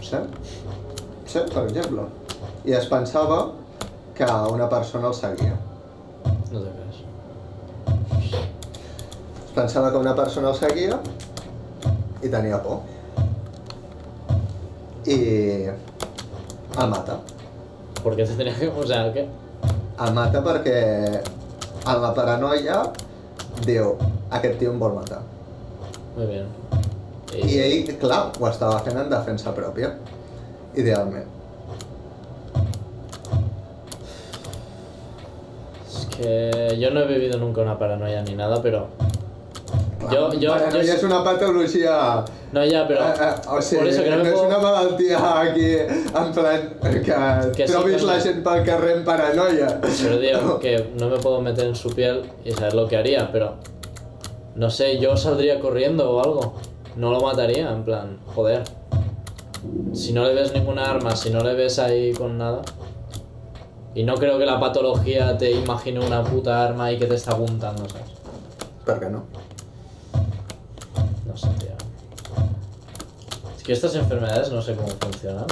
saps? 0.00 0.54
Sí, 1.26 1.42
per 1.52 1.66
exemple. 1.66 2.06
I 2.64 2.76
es 2.78 2.88
pensava 2.88 3.42
que 4.16 4.30
una 4.54 4.68
persona 4.72 5.08
el 5.12 5.14
seguia. 5.20 5.58
no 6.52 6.60
te 6.60 6.70
creas. 6.70 6.98
Es 9.44 9.52
pensava 9.54 9.90
que 9.90 9.98
una 9.98 10.14
persona 10.16 10.48
el 10.50 10.56
seguia 10.56 10.98
i 12.22 12.28
tenia 12.28 12.62
por. 12.62 12.80
I 15.04 15.20
el 15.68 16.88
mata. 16.88 17.20
¿Por 18.02 18.16
qué 18.16 18.24
te 18.24 18.34
tenía 18.34 18.54
que.? 18.58 18.68
O 18.68 18.86
sea, 18.86 19.12
¿qué? 19.12 19.28
El 20.02 20.12
mata 20.14 20.40
perquè 20.42 20.78
en 21.86 22.00
la 22.02 22.10
paranoia 22.16 22.78
diu 23.66 23.92
aquest 24.34 24.56
tio 24.58 24.72
em 24.72 24.78
vol 24.80 24.94
matar. 24.96 25.20
Muy 26.16 26.26
bien. 26.26 26.46
I 27.32 27.58
ell, 27.62 27.92
clar, 28.00 28.32
ho 28.40 28.48
estava 28.48 28.80
fent 28.84 28.98
en 28.98 29.08
defensa 29.12 29.52
pròpia, 29.54 29.92
idealment. 30.74 31.28
Es 35.86 36.06
que 36.16 36.76
yo 36.80 36.90
no 36.90 37.00
he 37.00 37.06
vivido 37.06 37.38
nunca 37.38 37.60
una 37.62 37.78
paranoia 37.78 38.22
ni 38.22 38.34
nada, 38.34 38.60
pero. 38.62 38.88
Clar, 40.00 40.12
Yo- 40.12 40.32
yo- 40.34 40.52
paranoia 40.52 40.82
yo- 40.84 40.94
és 40.94 41.02
una 41.04 41.22
patologia... 41.24 42.24
No, 42.52 42.64
ya, 42.64 42.86
pero. 42.86 43.00
Eh, 43.00 43.14
eh, 43.18 43.34
o 43.48 43.62
sigui, 43.62 43.80
por 43.80 43.88
eso 43.88 44.02
que 44.04 44.10
no 44.10 44.16
no 44.18 44.22
me 44.24 44.28
és 44.28 44.34
puedo. 44.34 44.46
una 44.48 44.58
malaltia 44.58 45.40
aquí, 45.40 45.74
en 45.76 46.32
plan, 46.32 46.74
que, 46.82 47.52
Que 47.56 47.66
sí, 47.66 47.72
trobis 47.72 48.02
coño. 48.02 48.12
la 48.12 48.20
gent 48.20 48.44
pel 48.44 48.62
carrer 48.64 48.96
en 48.98 49.04
paranoia. 49.04 49.80
Pero 49.80 50.18
digo 50.18 50.58
que 50.58 50.92
no 51.00 51.08
me 51.08 51.16
puedo 51.18 51.40
meter 51.40 51.66
en 51.66 51.74
su 51.74 51.90
piel 51.94 52.30
y 52.44 52.52
saber 52.52 52.74
lo 52.74 52.86
que 52.88 52.96
haría, 52.98 53.30
pero. 53.32 53.54
No 54.54 54.68
sé, 54.68 54.98
yo 54.98 55.16
saldría 55.16 55.60
corriendo 55.60 56.10
o 56.10 56.22
algo. 56.22 56.54
No 56.96 57.10
lo 57.10 57.20
mataría, 57.22 57.70
en 57.70 57.84
plan, 57.84 58.18
joder. 58.34 58.62
Si 59.94 60.12
no 60.12 60.24
le 60.24 60.34
ves 60.34 60.52
ninguna 60.52 60.90
arma, 60.90 61.16
si 61.16 61.30
no 61.30 61.42
le 61.42 61.54
ves 61.54 61.78
ahí 61.78 62.12
con 62.12 62.36
nada. 62.36 62.60
Y 63.94 64.04
no 64.04 64.14
creo 64.16 64.38
que 64.38 64.44
la 64.44 64.60
patología 64.60 65.38
te 65.38 65.52
imagine 65.52 66.00
una 66.04 66.22
puta 66.22 66.62
arma 66.64 66.92
y 66.92 66.98
que 66.98 67.06
te 67.06 67.14
está 67.14 67.32
apuntando, 67.32 67.88
¿sabes? 67.88 68.10
Per 68.84 68.98
què 69.00 69.08
no? 69.10 69.24
No 71.26 71.36
sé, 71.36 71.48
tío. 71.60 71.70
Es 73.62 73.66
que 73.66 73.72
estas 73.74 73.94
enfermedades 73.94 74.50
no 74.50 74.60
sé 74.60 74.74
cómo 74.74 74.88
funcionan. 74.88 75.46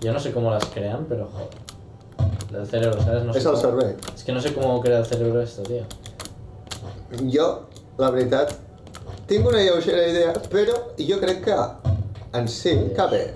Yo 0.00 0.14
no 0.14 0.18
sé 0.18 0.32
cómo 0.32 0.50
las 0.50 0.64
crean, 0.64 1.04
pero 1.06 1.28
joder. 1.30 1.48
Del 2.50 2.66
cerebro, 2.66 3.02
¿sabes? 3.02 3.22
No 3.22 3.34
sé 3.34 3.40
és 3.40 3.44
el 3.44 3.50
cómo- 3.52 3.62
cervell. 3.62 3.96
Es 4.16 4.24
que 4.24 4.32
no 4.32 4.40
sé 4.40 4.54
cómo 4.54 4.80
crea 4.80 5.00
el 5.00 5.04
cerebro 5.04 5.42
esto, 5.42 5.62
tío. 5.64 5.82
Jo, 7.30 7.66
la 7.98 8.08
veritat, 8.10 8.54
tinc 9.26 9.46
una 9.46 9.58
lleugera 9.60 10.08
idea, 10.08 10.32
però 10.48 10.72
jo 10.96 11.20
crec 11.20 11.44
que 11.44 11.54
en 12.38 12.48
si, 12.48 12.70
que 12.96 13.06
bé. 13.12 13.34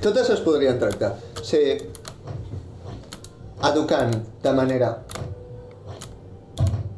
Totes 0.00 0.30
es 0.30 0.40
podrien 0.40 0.78
tractar. 0.78 1.14
Educant 3.64 4.14
de 4.42 4.52
manera 4.52 5.02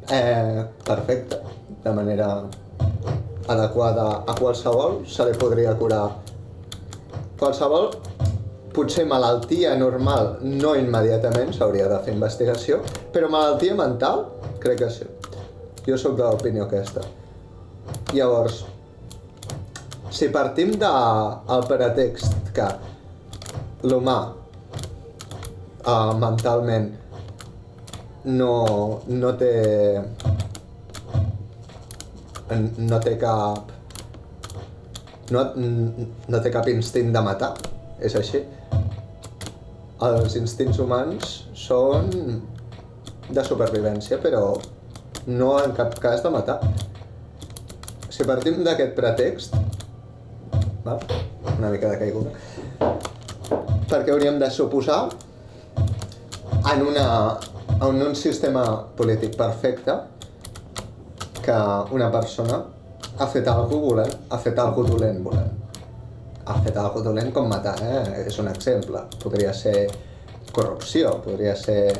eh, 0.09 0.65
perfecta, 0.85 1.41
de 1.83 1.91
manera 1.91 2.43
adequada 3.47 4.07
a 4.27 4.35
qualsevol, 4.37 5.01
se 5.07 5.25
li 5.25 5.35
podria 5.39 5.75
curar 5.79 6.05
qualsevol 7.37 7.91
potser 8.77 9.07
malaltia 9.09 9.73
normal 9.77 10.35
no 10.45 10.75
immediatament 10.77 11.53
s'hauria 11.55 11.87
de 11.89 11.97
fer 12.05 12.13
investigació, 12.13 12.81
però 13.13 13.29
malaltia 13.33 13.73
mental 13.77 14.25
crec 14.61 14.83
que 14.83 14.89
sí. 14.93 15.07
Jo 15.87 15.97
sóc 15.97 16.17
de 16.19 16.25
l'opinió 16.25 16.67
aquesta. 16.67 17.01
Llavors, 18.13 18.59
si 20.13 20.29
partim 20.33 20.75
del 20.81 21.65
pretext 21.69 22.51
que 22.53 22.67
l'humà 23.87 24.17
uh, 25.87 26.13
mentalment 26.21 26.91
no, 28.27 28.53
no 29.07 29.33
té 29.39 29.53
no 32.51 32.99
té 33.03 33.17
cap... 33.21 33.73
No, 35.31 35.43
no 35.57 36.39
té 36.39 36.51
cap 36.53 36.69
instint 36.71 37.11
de 37.11 37.21
matar, 37.23 37.51
és 37.99 38.15
així. 38.15 38.43
Els 40.07 40.37
instints 40.39 40.79
humans 40.79 41.33
són 41.57 42.11
de 43.27 43.43
supervivència, 43.43 44.21
però 44.23 44.55
no 45.27 45.49
en 45.59 45.73
cap 45.75 45.97
cas 45.99 46.23
de 46.23 46.31
matar. 46.31 46.61
Si 48.07 48.25
partim 48.25 48.63
d'aquest 48.63 48.95
pretext, 48.95 49.57
va? 50.85 50.95
una 51.57 51.71
mica 51.73 51.89
de 51.91 51.97
caiguda, 51.99 52.31
perquè 53.89 54.13
hauríem 54.13 54.39
de 54.39 54.49
suposar 54.53 55.07
en, 56.71 56.83
una, 56.85 57.07
en 57.81 58.01
un 58.07 58.15
sistema 58.15 58.63
polític 58.97 59.35
perfecte 59.39 59.97
que 61.47 61.93
una 61.95 62.09
persona 62.11 62.59
ha 63.17 63.27
fet 63.31 63.47
alguna 63.47 63.81
volent, 63.81 64.15
ha 64.29 64.37
fet 64.43 64.59
alguna 64.59 64.89
dolent 64.89 65.23
volent. 65.23 65.53
Ha 66.47 66.59
fet 66.63 66.77
alguna 66.77 67.05
dolent 67.05 67.31
com 67.35 67.47
matar, 67.51 67.77
eh? 67.83 68.25
És 68.27 68.39
un 68.43 68.49
exemple. 68.51 69.05
Podria 69.23 69.53
ser 69.55 69.87
corrupció, 70.51 71.17
podria 71.23 71.55
ser... 71.55 71.93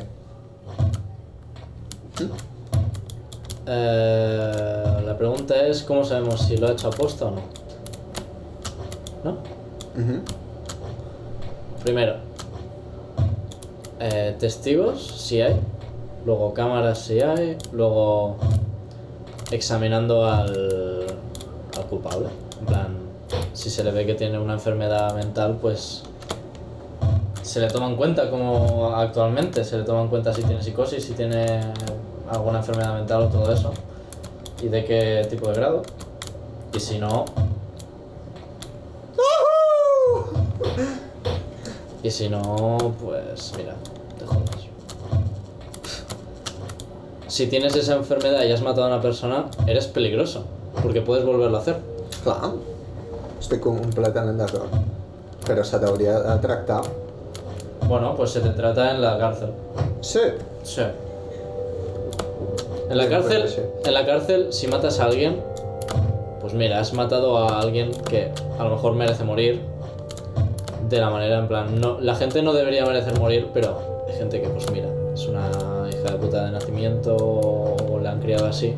Eh, 3.68 5.02
la 5.06 5.16
pregunta 5.18 5.56
es, 5.68 5.84
¿cómo 5.84 6.04
sabemos 6.04 6.42
si 6.42 6.58
lo 6.58 6.68
ha 6.68 6.72
hecho 6.72 6.88
aposta 6.88 7.26
o 7.26 7.32
no? 7.32 7.42
¿No? 9.24 9.38
Primero, 11.84 12.16
eh, 14.00 14.36
testigos, 14.40 15.06
si 15.22 15.42
hay. 15.42 15.60
Luego 16.26 16.54
cámaras, 16.54 17.00
si 17.00 17.22
hay. 17.22 17.58
Luego 17.72 18.38
examinando 19.52 20.26
al, 20.26 21.08
al 21.76 21.86
culpable. 21.90 22.28
En 22.60 22.66
plan, 22.66 22.98
si 23.54 23.70
se 23.70 23.84
le 23.84 23.92
ve 23.92 24.06
que 24.06 24.16
tiene 24.16 24.40
una 24.40 24.54
enfermedad 24.54 25.16
mental, 25.16 25.58
pues 25.62 26.04
se 27.42 27.60
le 27.60 27.68
toma 27.68 27.88
en 27.88 27.96
cuenta 27.96 28.30
como 28.30 28.96
actualmente. 28.96 29.64
Se 29.64 29.78
le 29.78 29.84
toma 29.84 30.02
en 30.02 30.08
cuenta 30.10 30.34
si 30.34 30.44
tiene 30.44 30.62
psicosis, 30.62 31.04
si 31.04 31.14
tiene 31.14 31.62
alguna 32.30 32.60
enfermedad 32.60 32.96
mental 32.96 33.24
o 33.24 33.28
todo 33.28 33.52
eso. 33.52 33.74
Y 34.62 34.68
de 34.68 34.86
qué 34.86 35.28
tipo 35.30 35.48
de 35.50 35.56
grado. 35.56 35.84
Y 36.74 36.80
si 36.80 37.00
no, 37.00 37.26
Y 42.04 42.12
si 42.12 42.30
no, 42.30 42.96
pues 43.04 43.52
mira, 43.58 43.76
Si 47.38 47.46
tienes 47.46 47.76
esa 47.76 47.94
enfermedad 47.94 48.44
y 48.46 48.52
has 48.52 48.64
matado 48.64 48.86
a 48.86 48.88
una 48.88 49.00
persona, 49.00 49.46
eres 49.68 49.86
peligroso, 49.86 50.46
porque 50.82 51.02
puedes 51.02 51.24
volverlo 51.24 51.58
a 51.58 51.60
hacer. 51.60 51.76
Clar, 52.24 52.56
estic 53.38 53.60
completament 53.62 54.40
d'acord. 54.42 54.74
Però 55.46 55.62
se 55.62 55.78
t'hauria 55.78 56.16
de 56.18 56.34
tractar. 56.42 56.80
Bueno, 57.86 58.16
pues 58.18 58.32
se 58.32 58.42
te 58.42 58.50
trata 58.58 58.90
en 58.90 59.04
la 59.04 59.20
cárcel. 59.20 59.52
Sí, 60.02 60.24
Sí. 60.64 60.82
En 62.90 62.98
la 62.98 63.08
cárcel, 63.08 63.44
pues 63.44 63.62
en 63.86 63.94
la 63.94 64.04
cárcel, 64.08 64.48
si 64.52 64.66
matas 64.66 65.00
a 65.00 65.06
alguien, 65.06 65.40
pues 66.42 66.56
mira, 66.56 66.80
has 66.80 66.92
matado 66.94 67.38
a 67.38 67.60
alguien 67.60 67.92
que 68.10 68.32
a 68.58 68.64
lo 68.64 68.72
mejor 68.72 68.96
merece 68.96 69.24
morir. 69.24 69.62
De 70.90 70.98
la 70.98 71.12
manera, 71.12 71.38
en 71.38 71.48
plan, 71.48 71.80
no, 71.80 72.02
la 72.02 72.16
gente 72.16 72.42
no 72.42 72.54
debería 72.54 72.84
merecer 72.84 73.20
morir, 73.20 73.50
pero 73.54 73.78
hay 74.08 74.16
gente 74.18 74.42
que, 74.42 74.50
pues 74.50 74.72
mira, 74.72 74.88
es 75.14 75.28
una 75.28 75.52
hija 76.08 76.18
de 76.18 76.26
puta 76.26 76.46
de 76.46 76.52
nacimiento 76.52 77.16
o 77.16 78.00
la 78.02 78.12
han 78.12 78.20
criado 78.22 78.48
así. 78.48 78.74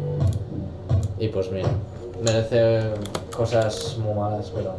Y 1.20 1.28
pues 1.30 1.52
mira, 1.52 1.70
merece 2.24 2.82
cosas 3.36 3.98
muy 3.98 4.14
malas, 4.14 4.52
pero. 4.56 4.74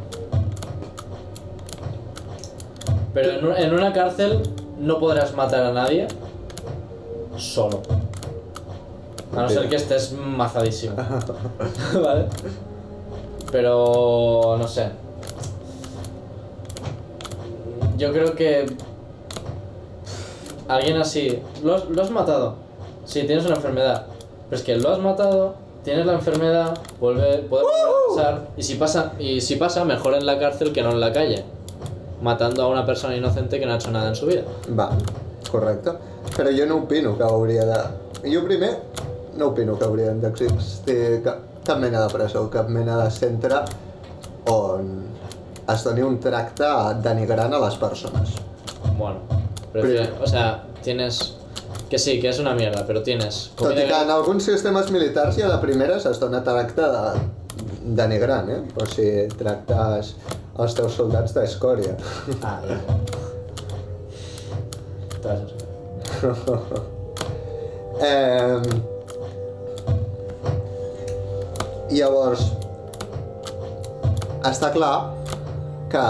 Pero 3.13 3.31
en, 3.33 3.45
un- 3.47 3.57
en 3.57 3.75
una 3.75 3.93
cárcel 3.93 4.43
no 4.79 4.99
podrás 4.99 5.35
matar 5.35 5.65
a 5.65 5.73
nadie 5.73 6.07
solo. 7.37 7.83
A 9.37 9.43
no 9.43 9.49
ser 9.49 9.69
que 9.69 9.77
estés 9.77 10.13
mazadísimo. 10.13 10.97
¿Vale? 12.03 12.27
Pero 13.53 14.57
no 14.59 14.67
sé. 14.69 14.89
Yo 17.97 18.13
creo 18.13 18.35
que 18.35 18.67
alguien 20.71 20.97
así 20.97 21.43
lo 21.63 21.85
lo 21.87 22.03
has 22.03 22.11
matado. 22.11 22.55
Sí, 23.05 23.25
tienes 23.25 23.45
una 23.47 23.57
enfermedad. 23.57 24.07
Pero 24.49 24.61
es 24.61 24.67
que 24.67 24.77
lo 24.77 24.91
has 24.91 24.99
matado, 24.99 25.55
tienes 25.85 26.07
la 26.07 26.15
enfermedad, 26.15 26.77
vuelve, 26.99 27.39
puede 27.49 27.65
pasar. 28.09 28.49
Y 28.57 28.63
si 28.63 28.75
pasa, 28.75 29.13
y 29.19 29.41
si 29.41 29.57
pasa, 29.57 29.85
mejor 29.85 30.15
en 30.15 30.27
la 30.27 30.39
cárcel 30.39 30.73
que 30.73 30.83
no 30.83 30.91
en 30.91 31.01
la 31.01 31.13
calle. 31.13 31.45
Matando 32.21 32.63
a 32.63 32.69
una 32.69 32.85
persona 32.85 33.17
inocente 33.17 33.59
que 33.59 33.67
no 33.67 33.73
ha 33.73 33.77
hecho 33.77 33.91
nada 33.91 34.09
en 34.09 34.15
su 34.15 34.27
vida. 34.27 34.43
va, 34.79 34.91
correcte. 35.51 35.91
Però 36.37 36.51
jo 36.53 36.67
no 36.67 36.77
opino 36.85 37.17
que 37.17 37.25
hauria 37.25 37.65
de... 37.65 38.33
Jo 38.33 38.45
primer 38.45 38.79
no 39.37 39.49
opino 39.49 39.79
que 39.79 39.85
hauria 39.85 40.13
d'existir 40.13 41.23
cap, 41.25 41.41
cap 41.65 41.79
mena 41.79 42.03
de 42.05 42.13
presó, 42.13 42.49
cap 42.51 42.69
mena 42.69 42.99
de 43.03 43.11
centre 43.11 43.63
on 44.47 45.09
es 45.71 45.85
doni 45.85 46.03
un 46.03 46.19
tracte 46.21 46.69
denigrant 47.03 47.55
a 47.55 47.61
les 47.65 47.77
persones. 47.81 48.35
Bueno, 48.99 49.40
prefiero- 49.73 50.23
o 50.23 50.27
sea, 50.27 50.65
tienes. 50.83 51.35
Que 51.89 51.99
sí, 51.99 52.21
que 52.21 52.29
es 52.29 52.39
una 52.39 52.55
mierda, 52.55 52.85
pero 52.87 53.03
tienes. 53.03 53.51
Tot 53.57 53.73
i 53.73 53.85
que 53.87 53.95
en 54.03 54.11
alguns 54.11 54.45
sistemes 54.47 54.91
militars 54.95 55.39
i 55.39 55.43
a 55.43 55.49
la 55.49 55.61
primera 55.61 55.99
se'ls 56.01 56.21
dona 56.23 56.43
tracte 56.47 56.83
de, 56.83 57.21
denigrant, 57.99 58.49
eh? 58.51 58.61
O 58.79 58.87
si 58.87 59.07
tractes 59.39 60.15
els 60.61 60.75
teus 60.79 60.95
soldats 60.95 61.35
d'escòria. 61.35 61.97
Ah, 62.43 62.61
esas. 65.21 65.53
Eh, 68.01 68.63
llavors, 71.93 72.47
està 74.49 74.71
clar 74.73 74.95
que... 75.93 76.05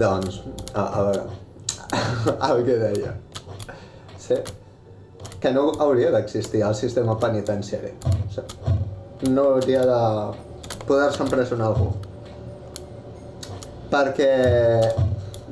Doncs, 0.00 0.38
a, 0.74 0.82
a 0.82 1.02
veure, 1.08 1.24
el 2.48 2.64
que 2.66 2.76
deia. 2.80 3.14
Sí, 4.18 4.38
que 5.42 5.50
no 5.52 5.72
hauria 5.82 6.12
d'existir 6.14 6.62
el 6.62 6.74
sistema 6.78 7.18
penitenciari. 7.18 7.92
No 9.30 9.48
hauria 9.54 9.82
de 9.86 10.00
poder-se 10.86 11.22
empresonar 11.24 11.72
algú. 11.72 11.90
Perquè 13.92 14.30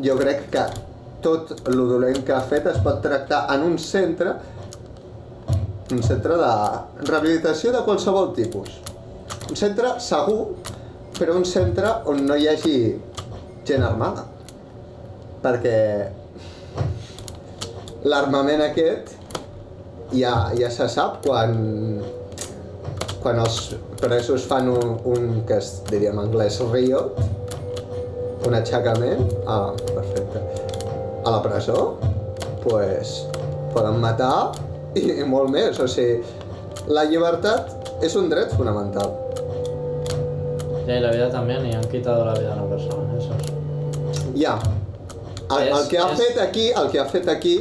jo 0.00 0.16
crec 0.16 0.46
que 0.54 0.64
tot 1.24 1.52
el 1.68 1.82
dolent 1.90 2.22
que 2.24 2.32
ha 2.32 2.40
fet 2.46 2.70
es 2.70 2.78
pot 2.84 3.02
tractar 3.04 3.44
en 3.54 3.66
un 3.66 3.76
centre 3.78 4.38
un 5.90 6.02
centre 6.06 6.36
de 6.38 6.50
rehabilitació 7.08 7.72
de 7.74 7.82
qualsevol 7.86 8.30
tipus. 8.36 8.76
Un 9.50 9.58
centre 9.58 9.96
segur, 9.98 10.54
però 11.18 11.34
un 11.34 11.44
centre 11.44 11.90
on 12.10 12.22
no 12.28 12.36
hi 12.38 12.46
hagi 12.46 12.76
gent 13.66 13.82
armada. 13.82 14.28
Perquè 15.40 15.76
l'armament 18.04 18.62
aquest 18.64 19.14
ja, 20.12 20.50
ja 20.56 20.70
se 20.72 20.88
sap 20.90 21.20
quan, 21.24 21.54
quan 23.22 23.40
els 23.40 23.60
presos 24.00 24.46
fan 24.48 24.68
un, 24.72 24.96
un 25.04 25.42
que 25.48 25.60
es 25.60 25.72
diria 25.90 26.12
en 26.14 26.20
anglès 26.24 26.60
riot, 26.72 27.20
un 28.46 28.56
aixecament, 28.56 29.26
ah, 29.46 29.72
perfecte, 29.92 30.42
a 31.24 31.36
la 31.36 31.40
presó, 31.44 31.98
pues, 32.64 33.20
poden 33.74 34.00
matar 34.00 34.52
i, 34.96 35.04
i 35.20 35.26
molt 35.28 35.52
més. 35.52 35.78
O 35.80 35.88
sigui, 35.88 36.24
la 36.90 37.04
llibertat 37.08 38.02
és 38.04 38.16
un 38.16 38.30
dret 38.32 38.52
fonamental. 38.56 39.12
Y 40.90 40.98
la 40.98 41.12
vida 41.12 41.30
también, 41.30 41.64
y 41.66 41.72
han 41.72 41.84
quitado 41.84 42.24
la 42.24 42.34
vida 42.34 42.52
a 42.52 42.62
una 42.62 42.76
persona, 42.76 43.16
es. 43.16 44.40
Ja. 44.40 44.58
El, 45.56 45.68
el 45.68 45.88
que 45.88 45.98
ha 45.98 46.08
és- 46.12 46.20
fet 46.20 46.38
aquí, 46.38 46.68
el 46.70 46.90
que 46.92 47.00
ha 47.00 47.06
fet 47.10 47.28
aquí 47.28 47.56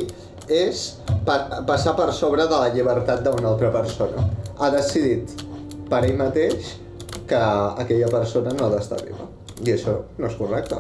és 0.48 0.84
pa 1.26 1.62
passar 1.68 1.96
per 1.98 2.12
sobre 2.14 2.46
de 2.50 2.58
la 2.58 2.70
llibertat 2.74 3.24
d'una 3.26 3.50
altra 3.54 3.72
persona. 3.74 4.28
Ha 4.60 4.70
decidit 4.74 5.30
per 5.90 6.04
ell 6.06 6.18
mateix 6.18 6.76
que 7.30 7.40
aquella 7.84 8.08
persona 8.10 8.54
no 8.58 8.66
ha 8.68 8.70
d'estar 8.76 9.02
viva. 9.06 9.26
I 9.66 9.74
això 9.76 9.98
no 10.18 10.28
és 10.28 10.36
correcte. 10.40 10.78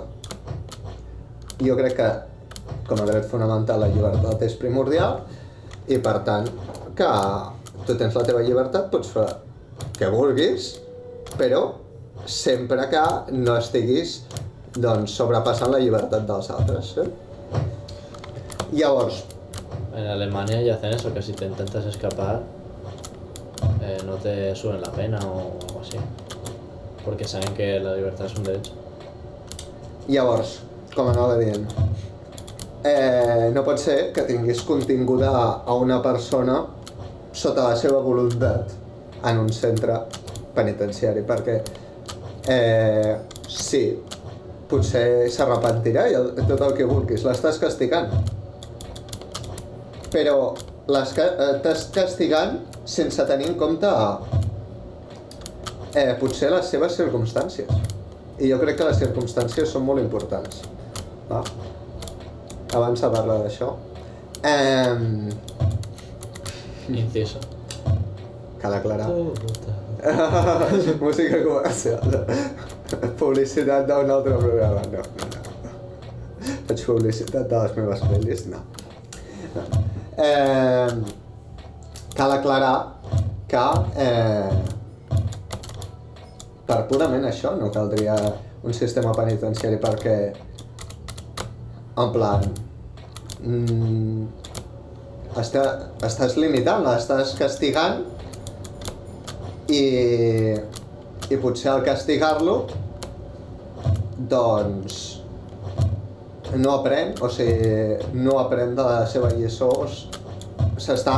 Jo 1.60 1.76
crec 1.76 1.95
que 1.98 2.10
com 2.88 3.02
a 3.04 3.06
dret 3.10 3.26
fonamental 3.30 3.82
la 3.84 3.89
llibertat 3.91 4.41
és 4.48 4.56
primordial 4.58 5.19
i 5.91 5.98
per 6.02 6.19
tant 6.26 6.48
que 6.98 7.10
tu 7.86 7.95
tens 7.98 8.15
la 8.15 8.24
teva 8.28 8.41
llibertat, 8.45 8.89
pots 8.91 9.10
fer 9.13 9.26
que 9.98 10.10
vulguis, 10.13 10.72
però 11.38 11.62
sempre 12.26 12.88
que 12.91 13.02
no 13.36 13.56
estiguis 13.58 14.19
doncs, 14.75 15.15
sobrepassant 15.15 15.71
la 15.73 15.79
llibertat 15.82 16.27
dels 16.27 16.49
altres. 16.53 16.95
Eh? 17.01 17.10
Llavors, 18.73 19.23
En 19.95 20.08
Alemania 20.08 20.62
ya 20.62 20.75
hacen 20.75 20.93
eso, 20.93 21.13
que 21.13 21.21
si 21.21 21.34
te 21.34 21.45
intentas 21.45 21.86
escapar, 21.86 22.41
eh, 23.82 23.97
no 24.05 24.15
te 24.15 24.55
suben 24.55 24.82
la 24.82 24.91
pena 24.91 25.19
o 25.19 25.58
algo 25.67 25.82
así. 25.82 25.97
Porque 27.03 27.25
saben 27.25 27.53
que 27.53 27.79
la 27.79 27.95
libertad 27.95 28.27
es 28.27 28.36
un 28.36 28.43
derecho. 28.43 28.71
Llavors, 30.08 30.60
com 30.95 31.10
anava 31.10 31.36
dient, 31.38 31.67
eh, 32.84 33.49
no 33.53 33.62
pot 33.65 33.77
ser 33.77 34.12
que 34.13 34.23
tinguis 34.25 34.63
continguda 34.65 35.29
a 35.65 35.75
una 35.77 35.99
persona 36.01 36.63
sota 37.34 37.67
la 37.67 37.75
seva 37.77 37.99
voluntat 38.01 38.71
en 39.29 39.38
un 39.38 39.51
centre 39.53 39.99
penitenciari, 40.55 41.21
perquè 41.27 41.60
eh, 42.47 43.17
sí, 43.47 43.84
potser 44.69 45.29
s'arrepentirà 45.34 46.08
i 46.12 46.17
el, 46.17 46.32
tot 46.45 46.62
el 46.62 46.75
que 46.77 46.88
vulguis, 46.89 47.23
l'estàs 47.25 47.58
castigant. 47.62 48.12
Però 50.13 50.53
l'estàs 50.89 51.88
castigant 51.93 52.60
sense 52.89 53.25
tenir 53.29 53.49
en 53.51 53.58
compte 53.60 53.89
eh, 55.93 56.13
potser 56.21 56.49
les 56.53 56.69
seves 56.69 56.97
circumstàncies. 56.97 57.69
I 58.39 58.49
jo 58.49 58.58
crec 58.62 58.77
que 58.79 58.88
les 58.88 58.99
circumstàncies 59.01 59.69
són 59.73 59.86
molt 59.86 60.01
importants. 60.01 60.63
Va? 61.29 61.43
Abans 62.77 63.01
de 63.01 63.10
parlar 63.13 63.39
d'això. 63.43 63.73
Eh, 64.45 64.95
Inciso. 66.89 67.39
cal 68.62 68.73
aclarar. 68.73 69.10
Música 71.01 71.43
comercial. 71.43 72.75
Publicitat 73.21 73.88
d'un 73.89 74.10
altre 74.10 74.36
programa. 74.38 74.82
No, 74.91 75.04
no, 75.04 75.30
no. 75.34 75.39
Faig 76.69 76.84
publicitat 76.86 77.49
de 77.49 77.63
les 77.63 77.75
meves 77.78 78.04
pel·lis? 78.10 78.45
No. 78.49 78.62
Eh, 80.19 80.89
cal 82.17 82.36
aclarar 82.36 82.75
que 83.49 83.65
eh, 84.06 84.52
per 86.69 86.80
purament 86.89 87.25
això 87.30 87.56
no 87.58 87.71
caldria 87.73 88.15
un 88.62 88.75
sistema 88.75 89.13
penitenciari 89.15 89.80
perquè 89.82 90.17
en 91.99 92.12
plan 92.13 92.43
mm, 93.41 94.28
està, 95.41 95.63
estàs 96.06 96.38
limitant, 96.38 96.86
estàs 96.93 97.34
castigant 97.39 98.04
i, 99.69 99.82
i 101.30 101.38
potser 101.38 101.72
al 101.72 101.84
castigar-lo 101.86 102.63
doncs 104.30 105.00
no 106.58 106.72
aprèn, 106.80 107.13
o 107.22 107.30
sigui, 107.30 108.00
no 108.18 108.39
aprèn 108.42 108.74
de 108.78 108.86
la 108.86 109.04
seva 109.10 109.30
lliçó, 109.36 109.70
s'està 110.82 111.18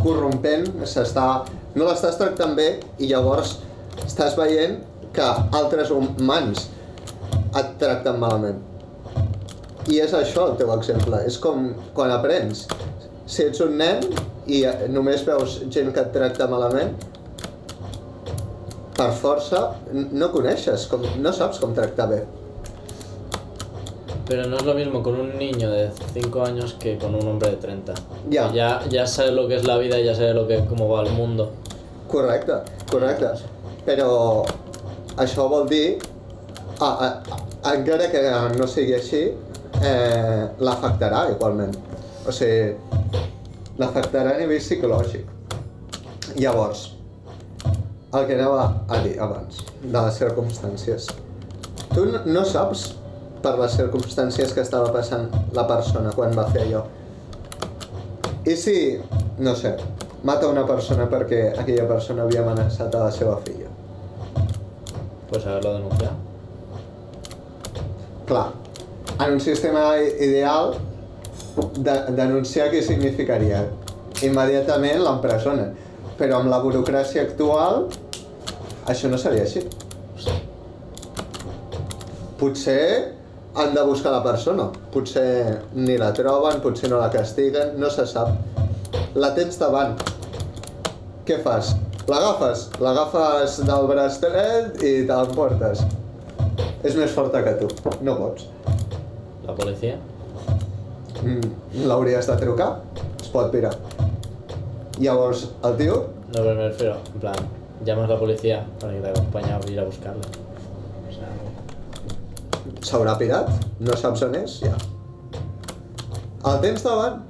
corrompent, 0.00 0.70
s'està... 0.88 1.26
no 1.76 1.86
l'estàs 1.88 2.18
tractant 2.20 2.56
bé 2.56 2.68
i 3.00 3.08
llavors 3.10 3.58
estàs 4.06 4.36
veient 4.36 4.80
que 5.12 5.28
altres 5.58 5.92
humans 5.92 6.66
et 7.58 7.74
tracten 7.80 8.18
malament. 8.20 8.60
I 9.92 9.98
és 10.04 10.12
això 10.16 10.46
el 10.50 10.58
teu 10.60 10.72
exemple, 10.72 11.20
és 11.26 11.36
com 11.42 11.72
quan 11.96 12.12
aprens. 12.14 12.66
Si 13.26 13.44
ets 13.44 13.60
un 13.64 13.76
nen 13.80 14.04
i 14.46 14.62
només 14.92 15.24
veus 15.26 15.60
gent 15.74 15.90
que 15.92 16.04
et 16.04 16.12
tracta 16.14 16.48
malament, 16.48 16.94
per 18.96 19.10
força 19.16 19.62
no 19.92 20.28
coneixes, 20.32 20.86
com, 20.90 21.04
no 21.18 21.32
saps 21.32 21.60
com 21.62 21.74
tractar 21.76 22.08
bé. 22.10 22.22
Pero 24.28 24.46
no 24.48 24.56
es 24.56 24.64
lo 24.64 24.74
mismo 24.74 25.02
con 25.02 25.18
un 25.18 25.36
niño 25.36 25.70
de 25.70 25.90
5 26.14 26.44
años 26.44 26.76
que 26.78 26.96
con 26.98 27.14
un 27.14 27.26
hombre 27.26 27.50
de 27.50 27.56
30. 27.56 27.94
Ya. 28.30 28.48
Que 28.48 28.56
ya, 28.56 28.84
ya 28.88 29.06
sabe 29.06 29.32
lo 29.32 29.48
que 29.48 29.56
es 29.56 29.66
la 29.66 29.78
vida 29.78 29.98
y 29.98 30.04
ya 30.04 30.14
sabe 30.14 30.32
lo 30.32 30.46
que, 30.46 30.64
cómo 30.66 30.88
va 30.88 31.02
el 31.02 31.10
mundo. 31.12 31.52
Correcte, 32.08 32.52
correcte. 32.90 33.32
Però 33.82 34.44
això 35.18 35.48
vol 35.50 35.66
dir, 35.66 35.98
a, 36.78 36.86
a, 36.86 37.08
a, 37.64 37.72
encara 37.74 38.06
que 38.12 38.22
no 38.54 38.68
sigui 38.70 38.94
així, 38.94 39.22
eh, 39.82 40.44
l'afectarà 40.62 41.24
igualment. 41.32 41.74
O 42.28 42.34
sigui, 42.36 42.76
l'afectarà 43.80 44.36
a 44.36 44.42
nivell 44.42 44.62
psicològic. 44.62 45.26
Llavors, 46.38 46.92
el 48.12 48.26
que 48.26 48.34
anava 48.36 48.64
a 48.88 48.98
dir 49.04 49.14
abans, 49.20 49.62
de 49.82 49.92
les 49.96 50.18
circumstàncies. 50.20 51.08
Tu 51.92 52.04
no, 52.08 52.20
no 52.28 52.42
saps 52.48 52.90
per 53.42 53.54
les 53.58 53.76
circumstàncies 53.78 54.52
que 54.54 54.62
estava 54.64 54.92
passant 54.94 55.30
la 55.56 55.64
persona 55.68 56.12
quan 56.16 56.36
va 56.36 56.44
fer 56.52 56.66
allò. 56.66 56.82
I 58.44 58.56
si, 58.58 58.76
no 59.38 59.54
sé, 59.56 59.76
mata 60.28 60.50
una 60.50 60.64
persona 60.68 61.06
perquè 61.10 61.52
aquella 61.56 61.86
persona 61.88 62.26
havia 62.26 62.42
amenaçat 62.44 62.94
a 62.94 63.06
la 63.06 63.12
seva 63.14 63.38
filla? 63.46 63.70
Pues 65.30 65.46
haberlo 65.46 65.74
denunciado. 65.78 66.16
Clar, 68.26 68.48
en 69.18 69.32
un 69.32 69.40
sistema 69.40 69.96
ideal, 69.98 70.76
de, 71.56 71.94
denunciar 72.16 72.68
què 72.72 72.82
significaria? 72.84 73.64
Immediatament 74.22 75.00
l'empresona. 75.02 75.70
Però 76.18 76.38
amb 76.38 76.52
la 76.52 76.60
burocràcia 76.62 77.24
actual, 77.26 77.86
això 78.90 79.10
no 79.10 79.18
seria 79.20 79.44
així. 79.46 79.62
Potser 82.38 83.12
han 83.54 83.74
de 83.74 83.84
buscar 83.86 84.12
la 84.12 84.22
persona. 84.24 84.68
Potser 84.92 85.62
ni 85.74 85.96
la 86.00 86.10
troben, 86.16 86.60
potser 86.64 86.90
no 86.90 86.98
la 87.02 87.10
castiguen, 87.12 87.76
no 87.80 87.90
se 87.90 88.06
sap. 88.10 88.32
La 89.14 89.32
tens 89.36 89.58
davant. 89.60 89.94
Què 91.28 91.38
fas? 91.44 91.74
L'agafes? 92.10 92.66
L'agafes 92.82 93.60
del 93.68 93.86
braç 93.90 94.18
dret 94.24 94.80
i 94.82 94.94
te 95.06 95.18
l'emportes. 95.18 95.84
És 96.82 96.96
més 96.98 97.12
forta 97.14 97.44
que 97.46 97.54
tu. 97.60 97.68
No 98.02 98.16
pots. 98.18 98.48
La 99.46 99.54
policía. 99.54 100.00
Mm, 101.22 101.86
L'hauries 101.86 102.26
de 102.26 102.36
trucar, 102.40 102.72
es 103.20 103.28
pot 103.30 103.52
pirar. 103.54 103.76
Llavors, 104.98 105.46
el 105.64 105.76
tio, 105.78 106.00
No, 106.32 106.42
me 106.42 106.54
refiero, 106.54 106.96
en 107.12 107.20
plan, 107.20 107.34
llamas 107.84 108.08
a 108.10 108.14
la 108.14 108.18
policía 108.18 108.66
para 108.80 108.92
que 108.92 109.00
te 109.00 109.08
acompañe 109.08 109.52
a 109.52 109.60
ir 109.70 109.80
a 109.80 109.84
buscarla. 109.84 110.22
O 111.08 111.12
sea, 111.12 111.30
s'haurà 112.82 113.16
pirat, 113.18 113.50
no 113.80 113.96
saps 113.96 114.22
on 114.26 114.36
és, 114.38 114.58
ja. 114.62 114.74
El 116.50 116.60
tens 116.62 116.82
davant, 116.82 117.22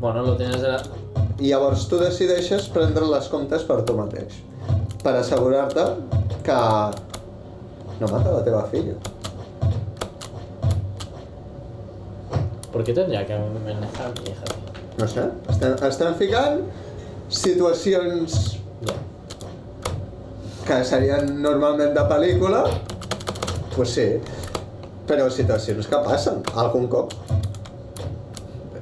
bueno, 0.00 0.22
lo 0.22 0.36
tienes 0.36 0.60
de 0.62 0.68
la... 0.68 0.80
i 1.38 1.50
llavors 1.50 1.86
tu 1.90 1.98
decideixes 2.00 2.68
prendre 2.72 3.06
les 3.10 3.28
comptes 3.32 3.64
per 3.68 3.80
tu 3.88 3.96
mateix, 3.98 4.38
per 5.02 5.16
assegurar-te 5.18 5.86
que 6.46 6.58
no 8.00 8.10
mata 8.12 8.32
la 8.32 8.42
teva 8.46 8.64
filla. 8.72 8.94
¿Por 12.72 12.84
qué 12.84 12.92
tendría 12.92 13.24
que 13.26 13.38
manejar 13.38 14.12
mi 14.20 14.30
hija? 14.30 14.44
No 14.98 15.06
sé, 15.08 15.24
estem, 15.52 15.74
estem 15.88 16.14
ficant 16.16 16.62
situacions 17.28 18.56
Ya. 18.84 18.92
Que 20.66 20.82
serien 20.84 21.28
normalment 21.42 21.94
de 21.94 22.02
pel·lícula, 22.10 22.64
pues 23.74 23.92
sí, 23.94 24.06
però 25.06 25.28
situacions 25.30 25.86
que 25.86 26.00
passen 26.02 26.42
algun 26.58 26.88
cop. 26.90 27.14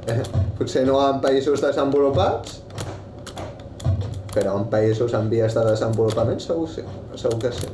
Potser 0.59 0.85
no 0.89 0.97
en 1.05 1.21
països 1.25 1.61
desenvolupats, 1.65 2.63
però 4.33 4.57
en 4.59 4.67
països 4.73 5.13
en 5.19 5.29
vies 5.33 5.57
de 5.57 5.65
desenvolupament 5.69 6.41
segur, 6.43 6.69
sí, 6.73 6.85
segur 7.21 7.39
que 7.45 7.53
sí. 7.53 7.69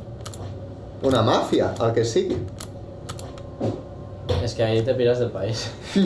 Una 1.07 1.23
màfia, 1.25 1.71
el 1.81 1.95
que 1.95 2.05
sigui. 2.05 2.37
Es 4.43 4.53
que 4.53 4.63
ahí 4.63 4.81
te 4.83 4.93
piras 4.93 5.19
del 5.19 5.31
país. 5.31 5.69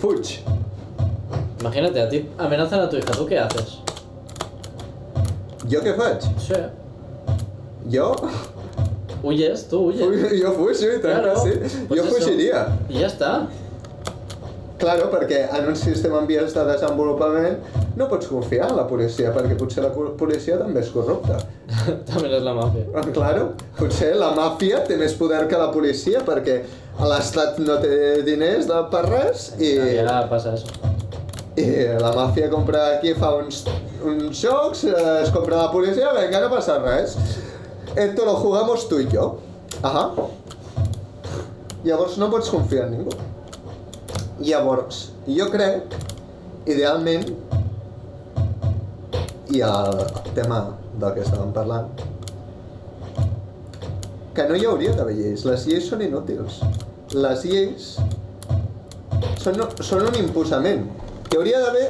Fuig. 0.00 0.38
Imagínate, 1.60 2.02
a 2.02 2.08
ti 2.08 2.28
amenazan 2.38 2.80
a 2.80 2.88
tu 2.88 2.96
hija, 2.96 3.12
¿tú 3.12 3.26
qué 3.26 3.38
haces? 3.38 3.81
Jo 5.70 5.80
què 5.84 5.94
faig? 5.98 6.24
Sí. 6.42 6.58
Jo? 7.92 8.12
Huyes, 9.22 9.68
tú 9.70 9.84
huyes. 9.90 10.02
Fuig, 10.02 10.40
jo 10.42 10.52
fuig, 10.56 10.80
i 10.82 11.00
tant 11.02 11.20
Claro, 11.22 11.34
que 11.34 11.68
sí. 11.68 11.84
pues 11.88 12.00
jo 12.00 12.06
eso. 12.06 12.14
fugiria. 12.16 12.66
Y 12.88 12.98
ya 13.00 13.06
está. 13.06 13.46
Claro, 14.82 15.10
perquè 15.12 15.44
en 15.54 15.68
un 15.70 15.76
sistema 15.76 16.18
en 16.18 16.26
vies 16.26 16.54
de 16.56 16.64
desenvolupament 16.66 17.60
no 17.94 18.08
pots 18.10 18.26
confiar 18.26 18.70
en 18.72 18.76
la 18.80 18.86
policia, 18.90 19.30
perquè 19.30 19.54
potser 19.54 19.84
la 19.84 19.92
policia 19.94 20.56
també 20.58 20.80
és 20.82 20.88
corrupta. 20.90 21.36
También 22.10 22.34
es 22.34 22.42
la 22.42 22.54
mafia. 22.56 22.82
Claro, 23.14 23.52
potser 23.78 24.16
la 24.18 24.32
màfia 24.34 24.80
té 24.88 24.96
més 24.98 25.14
poder 25.14 25.44
que 25.46 25.60
la 25.60 25.68
policia 25.70 26.24
perquè 26.26 26.56
l'Estat 26.98 27.60
no 27.62 27.78
té 27.80 28.24
diners 28.26 28.66
de 28.66 28.80
per 28.90 29.04
res 29.06 29.52
i, 29.62 29.70
Ya 30.02 30.18
pasa 30.28 30.56
eso. 30.58 30.66
i 31.54 31.68
la 32.02 32.10
màfia 32.18 32.50
compra 32.50 32.96
aquí, 32.96 33.14
fa 33.14 33.36
uns, 33.38 33.62
uns 34.04 34.42
jocs, 34.42 34.84
eh, 34.84 35.22
es 35.22 35.30
compra 35.30 35.56
la 35.56 35.70
policia, 35.72 36.12
vinga, 36.16 36.40
no 36.40 36.50
passa 36.50 36.78
res. 36.78 37.16
Esto 37.96 38.24
lo 38.24 38.34
jugamos 38.36 38.88
tú 38.88 39.00
y 39.00 39.08
yo. 39.08 39.38
Ahà. 39.82 40.12
Llavors 41.84 42.16
no 42.18 42.30
pots 42.30 42.50
confiar 42.50 42.86
en 42.86 42.98
ningú. 42.98 43.10
Llavors, 44.38 45.12
jo 45.26 45.48
crec, 45.50 45.94
idealment, 46.66 47.26
i 49.52 49.60
el 49.66 49.98
tema 50.36 50.62
del 50.98 51.14
que 51.16 51.24
estàvem 51.26 51.52
parlant, 51.52 51.90
que 54.32 54.46
no 54.48 54.56
hi 54.56 54.64
hauria 54.66 54.94
d'haver 54.96 55.16
lleis. 55.18 55.44
Les 55.44 55.66
lleis 55.68 55.90
són 55.90 56.04
inútils. 56.06 56.62
Les 57.12 57.44
lleis 57.44 57.92
són, 59.42 59.60
són 59.82 60.06
un 60.08 60.20
imposament. 60.22 60.86
Hi 61.30 61.40
hauria 61.40 61.64
d'haver... 61.66 61.88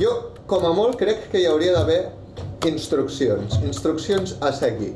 Jo, 0.00 0.14
com 0.48 0.64
a 0.64 0.72
molt, 0.72 0.96
crec 0.96 1.26
que 1.28 1.42
hi 1.42 1.46
hauria 1.50 1.74
d'haver 1.76 2.00
instruccions. 2.70 3.58
Instruccions 3.60 4.32
a 4.40 4.48
seguir. 4.56 4.94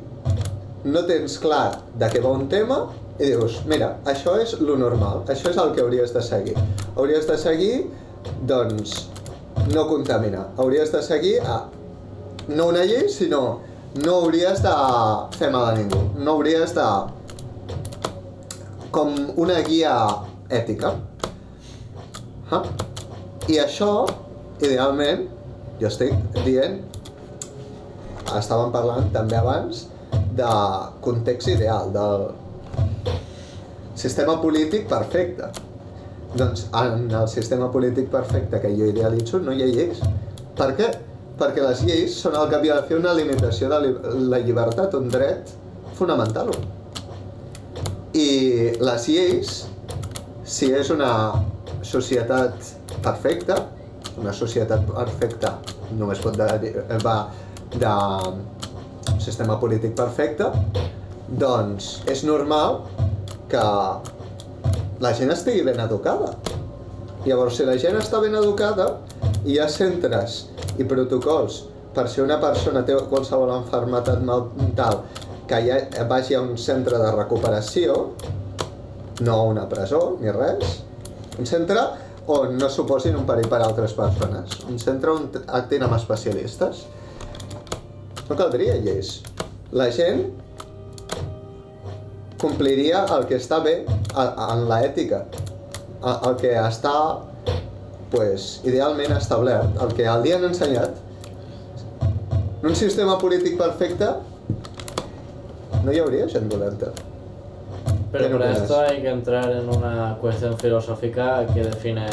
No 0.84 1.02
tens 1.08 1.36
clar 1.40 1.82
de 2.00 2.08
què 2.12 2.22
va 2.24 2.32
un 2.38 2.46
tema 2.48 2.78
i 3.18 3.28
dius, 3.28 3.60
mira, 3.68 3.90
això 4.10 4.38
és 4.40 4.56
lo 4.64 4.78
normal, 4.80 5.20
això 5.28 5.52
és 5.52 5.60
el 5.60 5.74
que 5.76 5.84
hauries 5.84 6.14
de 6.16 6.22
seguir. 6.24 6.56
Hauries 6.96 7.28
de 7.28 7.36
seguir, 7.38 7.74
doncs, 8.48 8.96
no 9.74 9.84
contaminar. 9.92 10.48
Hauries 10.56 10.90
de 10.96 11.04
seguir 11.04 11.36
a, 11.44 11.60
no 12.48 12.72
una 12.72 12.88
llei, 12.88 13.04
sinó 13.12 13.44
no 13.94 14.16
hauries 14.24 14.64
de 14.64 14.72
fer 15.36 15.52
mal 15.54 15.68
a 15.68 15.76
ningú. 15.76 16.00
No 16.16 16.38
hauries 16.38 16.72
de... 16.74 16.88
com 18.90 19.14
una 19.36 19.60
guia 19.66 19.94
ètica. 20.48 20.96
Ah? 22.50 22.64
I 23.50 23.60
això, 23.62 24.06
idealment, 24.60 25.26
jo 25.80 25.88
estic 25.90 26.14
dient, 26.44 26.80
estàvem 28.38 28.72
parlant 28.74 29.10
també 29.14 29.36
abans 29.38 29.86
de 30.34 30.50
context 31.04 31.50
ideal, 31.52 31.90
del 31.94 32.28
sistema 33.98 34.36
polític 34.42 34.88
perfecte. 34.90 35.50
Doncs 36.34 36.66
en 36.74 37.10
el 37.14 37.28
sistema 37.30 37.70
polític 37.70 38.08
perfecte 38.10 38.60
que 38.60 38.72
jo 38.74 38.88
idealitzo 38.90 39.38
no 39.38 39.54
hi 39.54 39.62
ha 39.62 39.68
lleis. 39.70 40.00
Per 40.58 40.72
què? 40.78 40.88
Perquè 41.38 41.62
les 41.62 41.82
lleis 41.86 42.16
són 42.22 42.34
el 42.38 42.48
que 42.50 42.58
havia 42.58 42.78
de 42.78 42.88
fer 42.88 42.98
una 42.98 43.14
limitació 43.14 43.70
de 43.70 43.92
la 44.30 44.40
llibertat, 44.42 44.94
un 44.94 45.10
dret 45.10 45.50
fonamental. 45.98 46.50
I 48.14 48.28
les 48.82 49.08
lleis, 49.10 49.54
si 50.46 50.70
és 50.74 50.90
una 50.94 51.12
societat 51.86 52.74
perfecta, 53.02 53.58
una 54.20 54.32
societat 54.32 54.84
perfecta 54.88 55.56
només 55.98 56.20
pot 56.22 56.38
va 56.38 57.16
de 57.74 57.94
sistema 59.20 59.56
polític 59.60 59.94
perfecte, 59.98 60.50
doncs 61.28 62.02
és 62.10 62.24
normal 62.26 62.82
que 63.50 63.64
la 65.04 65.12
gent 65.16 65.32
estigui 65.34 65.64
ben 65.66 65.80
educada. 65.82 66.34
Llavors, 67.24 67.56
si 67.56 67.66
la 67.66 67.76
gent 67.80 67.96
està 67.98 68.20
ben 68.22 68.36
educada, 68.36 68.90
hi 69.44 69.58
ha 69.58 69.68
centres 69.68 70.44
i 70.78 70.84
protocols 70.88 71.62
per 71.94 72.06
si 72.10 72.20
una 72.20 72.38
persona 72.42 72.82
té 72.86 72.96
qualsevol 73.10 73.52
enfermetat 73.54 74.22
mental 74.26 75.02
que 75.48 75.60
ja 75.66 75.78
vagi 76.10 76.34
a 76.34 76.42
un 76.42 76.56
centre 76.58 76.98
de 76.98 77.10
recuperació, 77.14 77.98
no 79.20 79.34
a 79.34 79.44
una 79.50 79.68
presó 79.70 80.16
ni 80.20 80.32
res, 80.34 80.80
un 81.38 81.46
centre 81.46 81.84
on 82.26 82.56
no 82.58 82.68
suposin 82.72 83.16
un 83.18 83.26
perill 83.28 83.48
per 83.52 83.60
a 83.60 83.68
altres 83.68 83.92
persones, 83.96 84.60
un 84.68 84.78
centre 84.80 85.12
on 85.12 85.28
actin 85.46 85.84
amb 85.84 85.96
especialistes. 85.98 86.84
No 88.28 88.36
caldria 88.38 88.78
lleis. 88.80 89.18
La 89.76 89.90
gent 89.92 90.24
compliria 92.40 93.04
el 93.16 93.26
que 93.28 93.36
està 93.40 93.60
bé 93.64 93.76
en 93.84 94.66
l'ètica, 94.70 95.24
el 96.14 96.36
que 96.40 96.52
està 96.60 96.94
pues, 98.12 98.60
idealment 98.64 99.16
establert, 99.16 99.76
el 99.82 99.96
que 99.96 100.08
el 100.08 100.24
dia 100.24 100.38
han 100.38 100.48
ensenyat. 100.48 101.00
En 102.62 102.70
un 102.70 102.76
sistema 102.78 103.18
polític 103.20 103.58
perfecte 103.60 104.14
no 105.84 105.92
hi 105.92 106.00
hauria 106.00 106.28
gent 106.32 106.48
dolenta. 106.48 106.94
Pero 108.14 108.26
¿Qué 108.26 108.32
no 108.32 108.38
para 108.38 108.52
esto 108.52 108.80
hay 108.80 109.02
que 109.02 109.10
entrar 109.10 109.50
en 109.50 109.68
una 109.68 110.16
cuestión 110.20 110.56
filosófica 110.56 111.44
que 111.52 111.64
define 111.64 112.06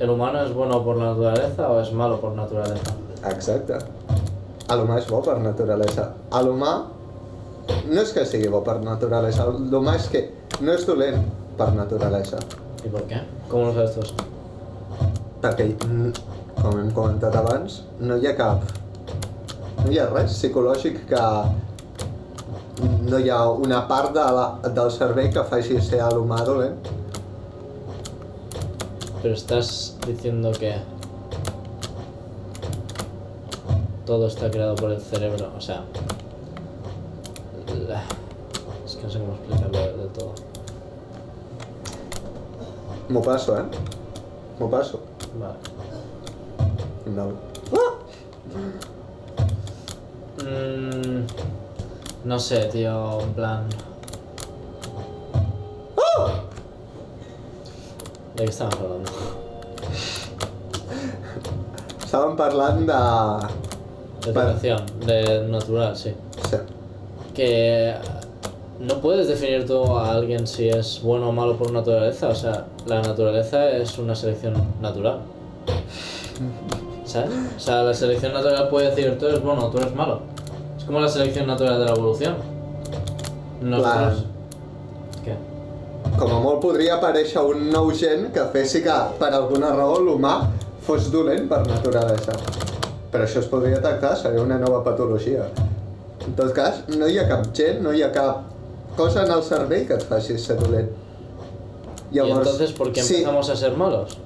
¿el 0.00 0.10
humano 0.10 0.42
es 0.42 0.52
bueno 0.52 0.82
por 0.82 0.96
naturaleza 0.96 1.70
o 1.70 1.80
es 1.80 1.92
malo 1.92 2.20
por 2.20 2.32
naturaleza? 2.32 2.90
Exacte. 3.30 3.78
L'humà 4.66 4.96
és 4.98 5.06
bo 5.06 5.20
per 5.22 5.36
naturalesa. 5.38 6.08
L'humà 6.42 6.72
no 7.86 8.00
és 8.02 8.10
que 8.16 8.24
sigui 8.26 8.50
bo 8.50 8.64
per 8.66 8.80
naturalesa, 8.82 9.46
l'humà 9.46 9.94
és 9.94 10.10
que 10.10 10.24
no 10.58 10.74
és 10.74 10.82
dolent 10.90 11.22
per 11.56 11.70
naturalesa. 11.78 12.42
¿Y 12.82 12.88
por 12.88 13.04
qué? 13.04 13.22
¿Cómo 13.48 13.66
lo 13.66 13.74
sabes 13.74 13.94
tú 13.94 14.00
eso? 14.00 14.14
Perquè, 15.40 15.70
mm, 15.86 16.12
com 16.58 16.82
hem 16.82 16.90
comentat 16.90 17.38
abans, 17.38 17.84
no 18.00 18.18
hi 18.18 18.26
ha 18.26 18.34
cap... 18.34 18.66
No 19.84 19.92
hi 19.92 20.02
ha 20.02 20.10
res 20.10 20.34
psicològic 20.34 21.04
que 21.06 21.24
no 23.08 23.18
hi 23.18 23.30
ha 23.30 23.42
una 23.50 23.80
part 23.88 24.12
de 24.14 24.24
la, 24.38 24.46
del 24.68 24.90
cervell 24.92 25.30
que 25.32 25.44
faci 25.50 25.80
ser 25.80 26.00
a 26.04 26.10
l'humà 26.14 26.42
dolent. 26.44 26.88
Pero 29.22 29.34
estás 29.34 29.96
diciendo 30.06 30.52
que 30.52 30.74
todo 34.06 34.26
está 34.28 34.50
creado 34.50 34.74
por 34.76 34.90
el 34.92 35.00
cerebro, 35.00 35.50
o 35.56 35.60
sea... 35.60 35.82
la- 37.88 38.02
Es 38.86 38.96
que 38.96 39.02
no 39.04 39.10
sé 39.10 39.18
cómo 39.18 39.32
explicarlo 39.34 39.96
del 39.98 40.08
todo. 40.12 40.32
M'ho 43.10 43.22
passo, 43.22 43.58
eh? 43.58 43.64
M'ho 44.58 44.68
passo. 44.70 45.00
Vale. 45.38 45.58
No. 47.16 47.32
Mm, 50.44 51.26
no 52.28 52.38
sé, 52.38 52.58
tío, 52.66 53.22
en 53.22 53.32
plan... 53.32 53.64
¿De 58.36 58.44
qué 58.44 58.50
estamos 58.50 58.74
hablando? 58.74 59.10
Estàvem 62.04 62.36
parlant 62.36 62.84
de... 62.86 62.98
De 64.26 64.30
educación, 64.30 64.84
de 65.06 65.48
natural, 65.48 65.96
sí. 65.96 66.12
Sí. 66.50 66.58
Que 67.34 67.94
no 68.78 69.00
puedes 69.00 69.26
definir 69.26 69.66
tú 69.66 69.82
a 69.96 70.12
alguien 70.12 70.46
si 70.46 70.68
es 70.68 71.00
bueno 71.02 71.30
o 71.30 71.32
malo 71.32 71.56
por 71.56 71.72
naturaleza. 71.72 72.28
O 72.28 72.34
sea, 72.34 72.66
la 72.84 73.00
naturaleza 73.00 73.70
es 73.70 73.96
una 73.96 74.14
selección 74.14 74.52
natural. 74.82 75.20
¿Sabes? 77.06 77.30
O 77.56 77.60
sea, 77.60 77.82
la 77.84 77.94
selección 77.94 78.34
natural 78.34 78.68
puede 78.68 78.90
decir 78.90 79.16
tú 79.18 79.28
eres 79.28 79.42
bueno 79.42 79.64
o 79.64 79.70
tú 79.70 79.78
eres 79.78 79.94
malo. 79.94 80.20
Como 80.88 81.00
la 81.00 81.08
selección 81.08 81.46
natural 81.46 81.78
de 81.78 81.84
la 81.84 81.92
evolución. 81.92 82.34
Nosotros... 83.60 84.24
¿Qué? 85.22 85.36
Com 86.18 86.32
a 86.32 86.38
molt 86.42 86.62
podria 86.62 86.96
aparèixer 86.96 87.42
un 87.44 87.68
nou 87.70 87.90
gen 87.94 88.30
que 88.34 88.42
fessi 88.54 88.80
que, 88.82 88.94
per 89.20 89.28
alguna 89.36 89.70
raó, 89.76 89.98
l'humà 90.02 90.32
fos 90.86 91.10
dolent 91.12 91.44
per 91.50 91.60
naturalesa. 91.68 92.34
Però 93.12 93.26
això 93.26 93.42
es 93.44 93.50
podria 93.52 93.82
tractar, 93.84 94.16
seria 94.18 94.42
una 94.42 94.56
nova 94.58 94.80
patologia. 94.86 95.44
En 96.24 96.34
tot 96.38 96.54
cas, 96.56 96.80
no 96.96 97.06
hi 97.06 97.20
ha 97.20 97.26
cap 97.28 97.44
gen, 97.54 97.82
no 97.84 97.92
hi 97.92 98.02
ha 98.02 98.10
cap 98.14 98.48
cosa 98.96 99.26
en 99.26 99.30
el 99.36 99.44
cervell 99.46 99.86
que 99.86 99.94
et 100.00 100.08
faci 100.08 100.38
ser 100.38 100.56
dolent. 100.58 100.88
y 102.10 102.18
entonces, 102.18 102.72
¿por 102.72 102.90
qué 102.90 103.02
sí, 103.02 103.16
empezamos 103.16 103.50
a 103.50 103.56
ser 103.56 103.76
malos? 103.76 104.16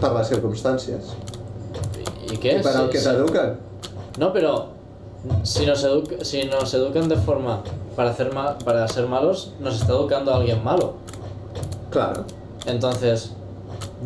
per 0.00 0.12
les 0.12 0.28
circumstàncies. 0.28 1.14
¿Y 2.28 2.34
y 2.34 2.36
qué? 2.36 2.58
I 2.58 2.62
per 2.62 2.76
al 2.76 2.90
que 2.90 2.98
si- 2.98 3.06
t'eduquen. 3.06 3.56
No, 4.18 4.32
pero 4.32 4.75
si 5.42 5.66
nos, 5.66 5.84
edu- 5.84 6.22
si 6.22 6.44
nos 6.44 6.72
educan 6.74 7.08
de 7.08 7.16
forma 7.16 7.62
para, 7.96 8.10
hacer 8.10 8.32
ma- 8.32 8.56
para 8.58 8.86
ser 8.88 9.06
malos, 9.06 9.52
nos 9.60 9.80
está 9.80 9.92
educando 9.92 10.32
a 10.32 10.36
alguien 10.36 10.62
malo. 10.64 10.94
Claro. 11.90 12.24
Entonces, 12.66 13.30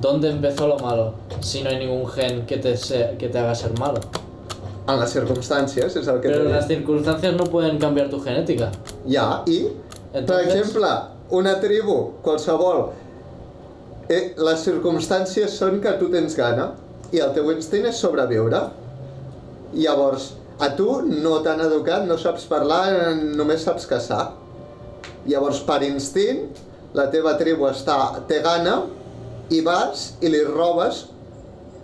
¿dónde 0.00 0.30
empezó 0.30 0.66
lo 0.68 0.78
malo 0.78 1.14
si 1.40 1.62
no 1.62 1.70
hay 1.70 1.78
ningún 1.78 2.06
gen 2.08 2.46
que 2.46 2.56
te, 2.58 2.76
se- 2.76 3.16
que 3.18 3.28
te 3.28 3.38
haga 3.38 3.54
ser 3.54 3.78
malo? 3.78 4.00
En 4.88 4.98
les 4.98 5.12
circumstàncies 5.12 5.94
és 5.94 6.08
el 6.08 6.20
que 6.20 6.28
las 6.30 6.66
dit. 6.66 6.78
circunstancias 6.78 7.34
no 7.36 7.44
pueden 7.44 7.78
cambiar 7.78 8.08
tu 8.10 8.18
genética. 8.20 8.70
Ja, 9.08 9.42
i, 9.46 9.68
per 10.12 10.20
Entonces- 10.22 10.54
exemple, 10.54 10.88
una 11.30 11.60
tribu, 11.60 12.14
qualsevol, 12.22 12.90
eh, 14.08 14.34
les 14.36 14.64
circumstàncies 14.66 15.50
són 15.54 15.80
que 15.80 15.92
tu 16.00 16.08
tens 16.10 16.34
gana 16.34 16.72
i 17.12 17.18
el 17.20 17.30
teu 17.32 17.52
instint 17.52 17.86
és 17.86 17.96
sobreviure. 18.02 18.64
Llavors, 19.74 20.32
a 20.60 20.68
tu 20.76 20.88
no 21.08 21.38
t'han 21.44 21.60
educat, 21.66 22.04
no 22.08 22.16
saps 22.20 22.44
parlar, 22.50 22.84
només 23.36 23.64
saps 23.64 23.86
caçar. 23.90 24.32
Llavors, 25.28 25.60
per 25.66 25.82
instint, 25.86 26.46
la 26.96 27.06
teva 27.12 27.36
tribu 27.40 27.68
està, 27.70 27.96
té 28.28 28.40
gana 28.44 28.82
i 29.50 29.60
vas 29.66 30.12
i 30.22 30.30
li 30.32 30.40
robes 30.46 31.04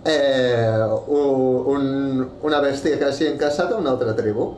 eh, 0.07 0.85
un, 1.07 2.23
una 2.47 2.61
bèstia 2.63 2.97
que 2.99 3.09
hagin 3.09 3.37
caçat 3.39 3.73
a 3.73 3.79
una 3.81 3.93
altra 3.95 4.15
tribu. 4.17 4.49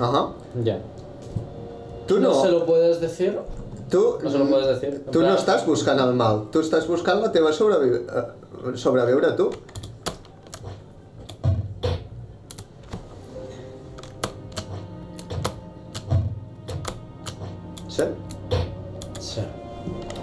Ahà. 0.00 0.28
Ya. 0.64 0.78
Tu 2.06 2.18
no, 2.18 2.34
se 2.42 2.50
lo 2.50 2.64
puedes 2.66 3.00
decir. 3.00 3.38
tu, 3.90 4.18
No 4.22 4.30
se 4.30 4.38
lo 4.38 4.46
puedes 4.48 4.66
decir. 4.66 5.04
Tu 5.12 5.20
no 5.22 5.34
estàs 5.34 5.64
buscant 5.66 5.98
el 6.02 6.14
mal, 6.14 6.44
tu 6.50 6.62
estàs 6.64 6.86
buscant 6.88 7.20
la 7.22 7.30
teva 7.34 7.52
sobrevi... 7.52 8.00
eh, 8.06 8.74
sobreviure 8.76 9.32
tu. 9.38 9.50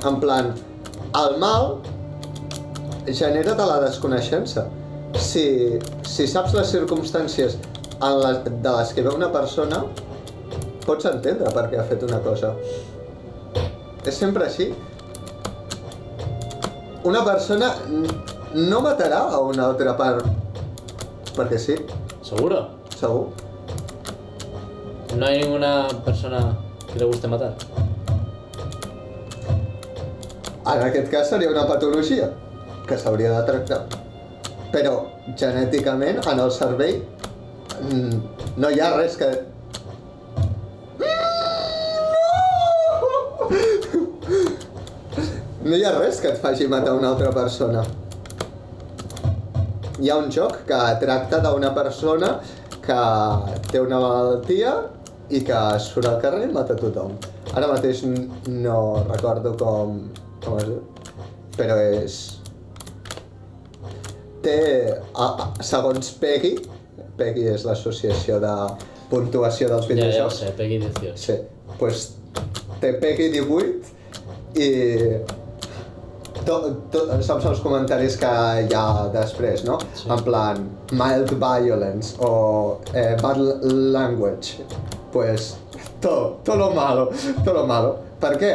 En 0.07 0.19
plan, 0.21 0.53
el 1.21 1.37
mal 1.41 1.77
genera 3.07 3.55
de 3.55 3.65
la 3.65 3.79
desconeixença. 3.83 4.67
Si, 5.17 5.45
si 6.07 6.27
saps 6.27 6.53
les 6.55 6.69
circumstàncies 6.71 7.57
en 7.97 8.19
les, 8.21 8.43
de 8.47 8.73
les 8.77 8.93
que 8.93 9.03
ve 9.03 9.13
una 9.15 9.29
persona, 9.33 9.81
pots 10.85 11.07
entendre 11.09 11.51
per 11.55 11.65
què 11.71 11.79
ha 11.81 11.87
fet 11.89 12.05
una 12.07 12.19
cosa. 12.23 12.53
És 14.07 14.15
sempre 14.15 14.47
així. 14.47 14.69
Una 17.07 17.23
persona 17.25 17.73
no 18.53 18.79
matarà 18.83 19.25
a 19.31 19.41
una 19.43 19.67
altra 19.69 19.95
per... 19.99 20.13
perquè 21.37 21.59
sí, 21.61 21.75
¿Seguro? 22.23 22.63
segur. 22.97 23.27
¿No 25.15 25.25
hay 25.25 25.43
ninguna 25.43 25.87
persona 26.03 26.57
que 26.91 26.99
le 26.99 27.05
guste 27.05 27.27
matar? 27.27 27.53
En 30.67 30.81
aquest 30.83 31.07
cas 31.11 31.29
seria 31.31 31.47
una 31.47 31.63
patologia 31.67 32.25
que 32.87 32.97
s'hauria 32.99 33.29
de 33.31 33.43
tractar. 33.47 33.77
Però 34.73 34.95
genèticament 35.39 36.19
en 36.27 36.41
el 36.43 36.51
cervell 36.51 36.97
mm, 37.77 38.17
no 38.59 38.71
hi 38.71 38.81
ha 38.83 38.89
res 38.97 39.15
que... 39.21 39.29
No 45.63 45.75
hi 45.75 45.87
ha 45.87 45.95
res 45.95 46.19
que 46.23 46.33
et 46.33 46.43
faci 46.43 46.67
matar 46.75 46.97
una 46.99 47.13
altra 47.13 47.31
persona. 47.39 47.85
Hi 50.03 50.11
ha 50.11 50.19
un 50.19 50.29
joc 50.35 50.61
que 50.67 50.83
tracta 50.99 51.39
d'una 51.47 51.71
persona 51.79 52.35
que 52.83 53.01
té 53.71 53.79
una 53.87 54.03
malaltia 54.03 54.77
i 55.31 55.43
que 55.47 55.65
surt 55.87 56.11
al 56.11 56.21
carrer 56.23 56.45
i 56.51 56.53
mata 56.59 56.75
tothom. 56.75 57.15
Ara 57.55 57.71
mateix 57.71 58.03
no 58.07 58.79
recordo 59.07 59.55
com, 59.59 59.99
però 61.57 61.77
és... 62.01 62.17
Té, 64.45 64.57
a, 65.13 65.25
a, 65.25 65.47
segons 65.65 66.11
Peggy, 66.21 66.53
Peggy 67.17 67.47
és 67.55 67.65
l'associació 67.67 68.37
de 68.43 68.53
puntuació 69.09 69.71
dels 69.71 69.87
Ya, 69.89 69.95
ya 69.95 70.03
lo 70.03 70.07
videojocs, 70.11 70.39
sé, 70.43 70.53
Peggy 70.57 70.77
18. 70.85 71.17
Sí, 71.17 71.37
pues 71.79 72.05
té 72.81 72.93
Peggy 73.01 73.31
18 73.33 73.97
i 74.61 74.69
to, 76.47 76.57
to, 76.93 77.03
saps 77.25 77.47
els 77.49 77.61
comentaris 77.63 78.17
que 78.21 78.31
hi 78.63 78.75
ha 78.77 78.87
després, 79.13 79.63
no? 79.67 79.77
Sí. 79.97 80.07
En 80.13 80.23
plan, 80.25 80.67
mild 80.95 81.33
violence 81.41 82.15
o 82.23 82.31
eh, 82.93 83.15
bad 83.21 83.41
language. 83.65 84.63
Pues, 85.11 85.55
todo, 86.01 86.37
todo 86.43 86.57
lo 86.57 86.69
malo, 86.71 87.09
todo 87.43 87.61
lo 87.61 87.65
malo. 87.67 87.97
Per 88.21 88.35
què? 88.39 88.53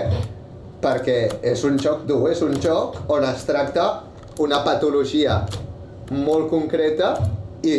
Perquè 0.83 1.19
és 1.53 1.63
un 1.69 1.79
joc 1.79 2.07
dur, 2.09 2.25
és 2.33 2.43
un 2.43 2.57
joc 2.63 2.99
on 3.13 3.25
es 3.29 3.45
tracta 3.47 3.87
una 4.43 4.63
patologia 4.65 5.43
molt 6.11 6.49
concreta 6.51 7.15
i 7.63 7.75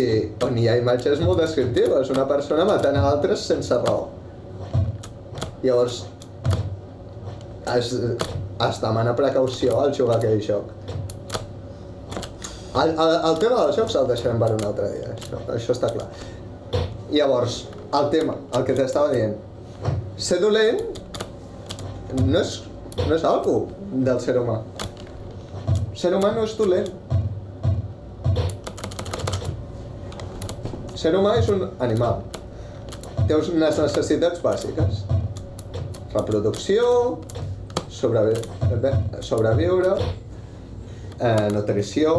on 0.46 0.58
hi 0.58 0.70
ha 0.72 0.78
imatges 0.80 1.20
molt 1.24 1.42
descriptives, 1.44 2.12
una 2.14 2.26
persona 2.30 2.66
matant 2.68 2.98
a 2.98 3.04
altres 3.10 3.44
sense 3.50 3.76
raó. 3.84 4.08
Llavors, 5.64 6.04
es, 7.76 7.92
es 7.94 8.82
demana 8.84 9.16
precaució 9.16 9.80
al 9.82 9.94
jugar 9.96 10.18
aquell 10.18 10.42
joc. 10.44 10.72
El, 12.74 12.90
el, 12.90 13.16
el 13.30 13.38
tema 13.38 13.60
dels 13.60 13.78
jocs 13.78 13.96
el 14.00 14.08
deixarem 14.10 14.40
per 14.42 14.50
un 14.56 14.64
altre 14.66 14.90
dia, 14.96 15.14
això, 15.14 15.40
això 15.54 15.76
està 15.76 15.92
clar. 15.94 16.08
Llavors, 17.14 17.64
el 17.94 18.08
tema, 18.14 18.40
el 18.58 18.64
que 18.66 18.76
t'estava 18.78 19.12
dient, 19.14 19.36
ser 20.18 20.40
dolent 20.42 20.80
no 22.24 22.40
és, 22.40 22.56
no 22.98 23.16
és 23.16 23.24
algo 23.26 23.56
del 23.92 24.20
ser 24.24 24.36
humà. 24.40 24.60
Ser 25.98 26.14
humà 26.18 26.32
no 26.36 26.44
és 26.48 26.56
dolent. 26.58 26.90
Ser 30.98 31.14
humà 31.18 31.36
és 31.40 31.50
un 31.52 31.66
animal. 31.84 32.22
Té 33.28 33.36
unes 33.38 33.80
necessitats 33.82 34.42
bàsiques. 34.44 35.04
Reproducció, 36.14 36.86
sobrevi 37.90 38.38
sobreviure, 39.22 39.98
eh, 41.20 41.50
nutrició, 41.54 42.18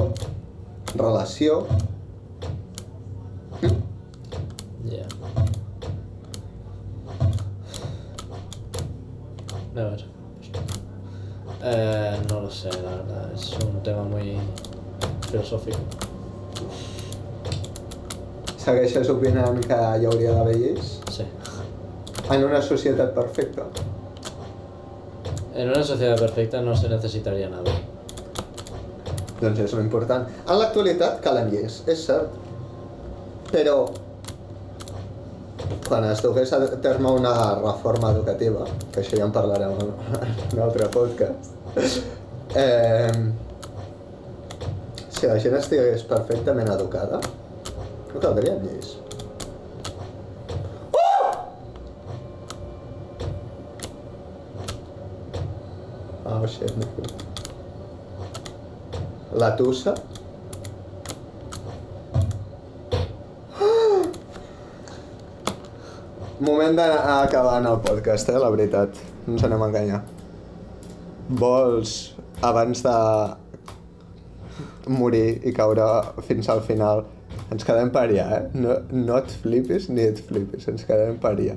relació... 0.95 1.65
sé, 12.71 12.83
la 12.83 12.91
verdad. 12.91 13.33
Es 13.35 13.53
un 13.65 13.83
tema 13.83 14.03
muy 14.05 14.37
filosófico. 15.31 15.79
Segueixes 18.65 19.11
opinant 19.13 19.59
que 19.67 19.77
hi 19.77 20.07
hauria 20.09 20.33
d'haver 20.33 20.55
lleis? 20.57 20.95
Sí. 21.13 21.27
En 22.33 22.45
una 22.47 22.63
societat 22.63 23.13
perfecta. 23.17 23.67
En 25.55 25.69
una 25.69 25.83
sociedad 25.83 26.19
perfecta 26.19 26.63
no 26.63 26.77
se 26.77 26.89
necesitaría 26.89 27.51
nada. 27.51 27.75
Doncs 29.43 29.61
és 29.67 29.77
l'important. 29.77 30.25
En 30.49 30.59
l'actualitat 30.59 31.21
calen 31.27 31.53
lleis, 31.53 31.83
és 31.91 32.07
cert. 32.09 32.41
Però 33.53 33.77
quan 35.85 36.09
es 36.09 36.23
dugués 36.25 36.53
a 36.57 36.65
terme 36.81 37.13
una 37.13 37.35
reforma 37.61 38.11
educativa, 38.17 38.65
que 38.91 39.05
això 39.05 39.21
ja 39.21 39.29
en 39.29 39.37
parlarem 39.37 39.77
en 39.77 39.93
un 39.93 40.63
altre 40.65 40.89
podcast, 40.89 41.53
eh, 42.55 43.13
si 45.11 45.27
la 45.27 45.39
gent 45.41 45.57
estigués 45.59 46.05
perfectament 46.09 46.71
educada, 46.75 47.21
no 48.13 48.21
caldrien 48.21 48.63
lleis. 48.63 48.97
Oh, 56.25 56.47
shit. 56.47 56.73
La 59.35 59.55
tussa. 59.57 59.95
Moment 66.45 66.75
d'anar 66.77 67.23
acabant 67.23 67.67
el 67.71 67.79
podcast, 67.85 68.29
eh, 68.29 68.39
la 68.41 68.51
veritat. 68.51 68.99
No 69.27 69.37
ens 69.37 69.45
anem 69.47 69.63
a 69.63 69.69
enganyar. 69.71 70.01
Vols, 71.29 72.14
abans 72.43 72.83
de 72.83 72.95
morir 74.89 75.41
i 75.47 75.53
caure 75.57 75.85
fins 76.27 76.49
al 76.53 76.61
final, 76.67 77.05
ens 77.51 77.65
quedem 77.65 77.91
per 77.95 78.03
allà, 78.09 78.27
eh? 78.39 78.43
No, 78.55 78.77
no 78.93 79.17
et 79.19 79.31
flipis 79.43 79.89
ni 79.91 80.03
et 80.03 80.21
flipis, 80.29 80.69
ens 80.69 80.85
quedem 80.89 81.17
per 81.23 81.33
allà. 81.35 81.57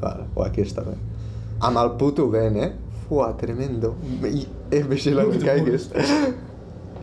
Vale, 0.00 0.28
o 0.36 0.44
aquí 0.46 0.62
està 0.62 0.84
bé. 0.86 0.94
Amb 1.66 1.80
el 1.82 1.90
puto 1.98 2.28
Ben, 2.30 2.56
eh? 2.62 2.72
Fua, 3.08 3.32
tremendo. 3.40 3.94
I, 4.22 4.46
eh, 4.70 4.82
vigila 4.86 5.24
que 5.30 5.38
caigues. 5.42 5.88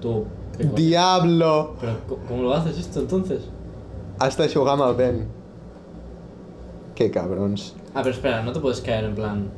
Tú. 0.02 0.24
¿qué 0.58 0.64
coño? 0.64 0.76
Diablo! 0.76 1.76
Pero 1.82 1.98
¿cómo- 2.08 2.22
¿cómo 2.28 2.44
lo 2.44 2.54
haces 2.54 2.78
esto 2.78 3.00
entonces? 3.02 3.42
Has 4.20 4.38
de 4.38 4.48
jugar 4.48 4.76
amb 4.80 4.84
el 4.90 4.96
Ben. 4.96 5.26
Que 6.96 7.10
cabrons. 7.12 7.74
Ah, 7.94 8.02
pero 8.04 8.12
espera, 8.16 8.42
no 8.44 8.54
te 8.54 8.60
puedes 8.62 8.80
caer 8.80 9.04
en 9.06 9.16
plan. 9.16 9.50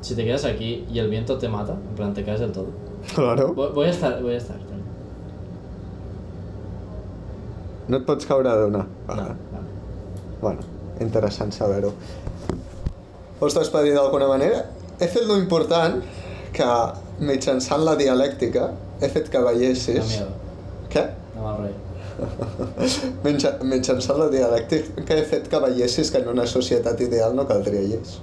Si 0.00 0.14
te 0.14 0.24
quedas 0.24 0.44
aquí 0.44 0.84
y 0.92 0.98
el 0.98 1.08
viento 1.10 1.36
te 1.38 1.48
mata, 1.48 1.72
en 1.72 1.94
plan 1.96 2.14
te 2.14 2.24
caes 2.24 2.40
del 2.40 2.52
todo. 2.52 2.66
Claro. 3.14 3.54
Voy, 3.54 3.68
voy 3.74 3.86
a 3.86 3.90
estar, 3.90 4.22
voy 4.22 4.34
a 4.34 4.36
estar. 4.38 4.56
No 7.88 8.00
et 8.00 8.06
pots 8.06 8.26
caure 8.26 8.50
d'una. 8.58 8.80
No, 8.82 8.86
Vale. 9.06 9.22
vale. 9.52 9.66
Bueno, 10.40 10.60
interessant 11.00 11.52
saber-ho. 11.54 11.92
Vols 13.40 13.54
despedir 13.54 13.92
d'alguna 13.94 14.26
manera? 14.30 14.64
He 14.98 15.06
fet 15.12 15.26
lo 15.28 15.36
important 15.38 16.00
que 16.56 16.66
mitjançant 17.20 17.84
la 17.86 17.94
dialèctica 18.00 18.70
he 19.00 19.08
fet 19.12 19.28
que 19.30 19.42
veiessis... 19.44 20.16
Què? 20.90 21.04
rollo. 21.36 21.74
Mitja- 23.26 23.58
Mitjançant 23.62 24.18
la 24.18 24.28
dialèctica 24.32 25.14
he 25.20 25.24
fet 25.28 25.46
que 25.52 25.60
veiessis 25.68 26.10
que 26.10 26.22
en 26.24 26.30
una 26.32 26.46
societat 26.48 27.00
ideal 27.06 27.36
no 27.36 27.44
caldria 27.46 27.82
lleis. 27.84 28.16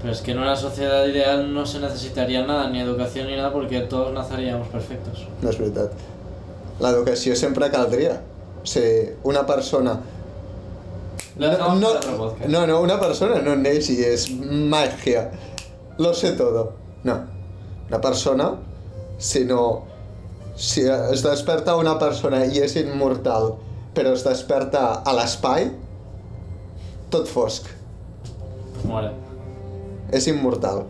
Pero 0.00 0.12
es 0.12 0.20
que 0.22 0.32
en 0.32 0.38
una 0.38 0.56
sociedad 0.56 1.06
ideal 1.06 1.52
no 1.52 1.66
se 1.66 1.78
necesitaría 1.78 2.46
nada, 2.46 2.70
ni 2.70 2.80
educación 2.80 3.26
ni 3.26 3.36
nada, 3.36 3.52
porque 3.52 3.80
todos 3.80 4.12
naceríamos 4.12 4.68
perfectos. 4.68 5.26
No 5.42 5.50
és 5.52 5.58
veritat. 5.60 5.92
L'educació 6.80 7.36
sempre 7.36 7.68
caldria. 7.72 8.16
O 8.62 8.66
sigui, 8.66 9.12
una 9.28 9.44
persona... 9.46 9.98
No, 11.36 11.52
no, 12.48 12.66
no, 12.66 12.80
una 12.80 12.96
persona 13.00 13.40
no 13.44 13.54
neix 13.56 13.90
i 13.92 14.00
és 14.04 14.26
màgia. 14.32 15.28
Lo 15.98 16.14
sé 16.14 16.32
todo. 16.36 16.72
No. 17.04 17.20
una 17.90 18.00
persona, 18.00 18.54
sinó 19.18 19.82
si 20.54 20.82
es 20.82 21.22
desperta 21.22 21.74
una 21.76 21.98
persona 21.98 22.44
i 22.46 22.60
és 22.62 22.76
immortal, 22.78 23.56
però 23.96 24.12
es 24.14 24.22
desperta 24.22 25.02
a 25.02 25.14
l'espai, 25.16 25.66
tot 27.10 27.26
fosc. 27.26 27.66
Muere. 28.84 29.29
És 30.12 30.26
immortal. 30.30 30.84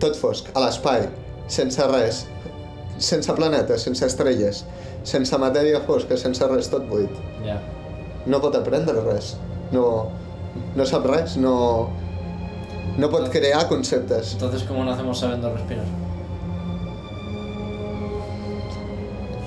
Tot 0.00 0.16
fosc, 0.16 0.48
a 0.56 0.60
l'espai, 0.64 1.08
sense 1.50 1.86
res, 1.92 2.24
sense 2.98 3.32
planetes, 3.36 3.82
sense 3.86 4.04
estrelles, 4.06 4.64
sense 5.04 5.38
matèria 5.40 5.80
fosca, 5.86 6.16
sense 6.20 6.46
res, 6.50 6.68
tot 6.72 6.86
buit. 6.88 7.10
Ya. 7.44 7.58
No 8.26 8.40
pot 8.40 8.56
aprendre 8.56 9.00
res. 9.04 9.34
No, 9.72 9.84
no 10.76 10.84
sap 10.88 11.06
res, 11.06 11.36
no, 11.40 11.88
no 12.98 13.08
pot 13.12 13.28
crear 13.32 13.66
conceptes. 13.68 14.32
Entonces, 14.34 14.64
¿cómo 14.64 14.84
nacemos 14.84 15.18
sabiendo 15.20 15.52
respirar? 15.52 15.84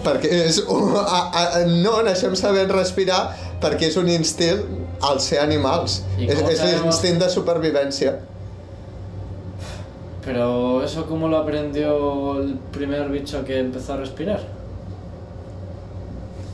Perquè 0.03 0.29
és... 0.47 0.59
un- 0.67 0.95
A, 0.99 1.19
a, 1.31 1.65
no 1.69 2.01
naixem 2.03 2.33
sabent 2.35 2.71
respirar 2.75 3.21
perquè 3.63 3.87
és 3.87 3.95
un 3.99 4.09
instint 4.11 4.63
al 5.03 5.19
ser 5.23 5.39
animals. 5.39 6.01
És, 6.19 6.39
és 6.51 6.59
l'instint 6.81 7.19
de 7.21 7.29
supervivència. 7.31 8.17
Pero 10.25 10.83
eso 10.83 11.05
cómo 11.05 11.27
lo 11.27 11.37
aprendió 11.37 12.39
el 12.39 12.55
primer 12.71 13.09
bicho 13.09 13.43
que 13.43 13.59
empezó 13.59 13.93
a 13.93 13.97
respirar? 13.97 14.39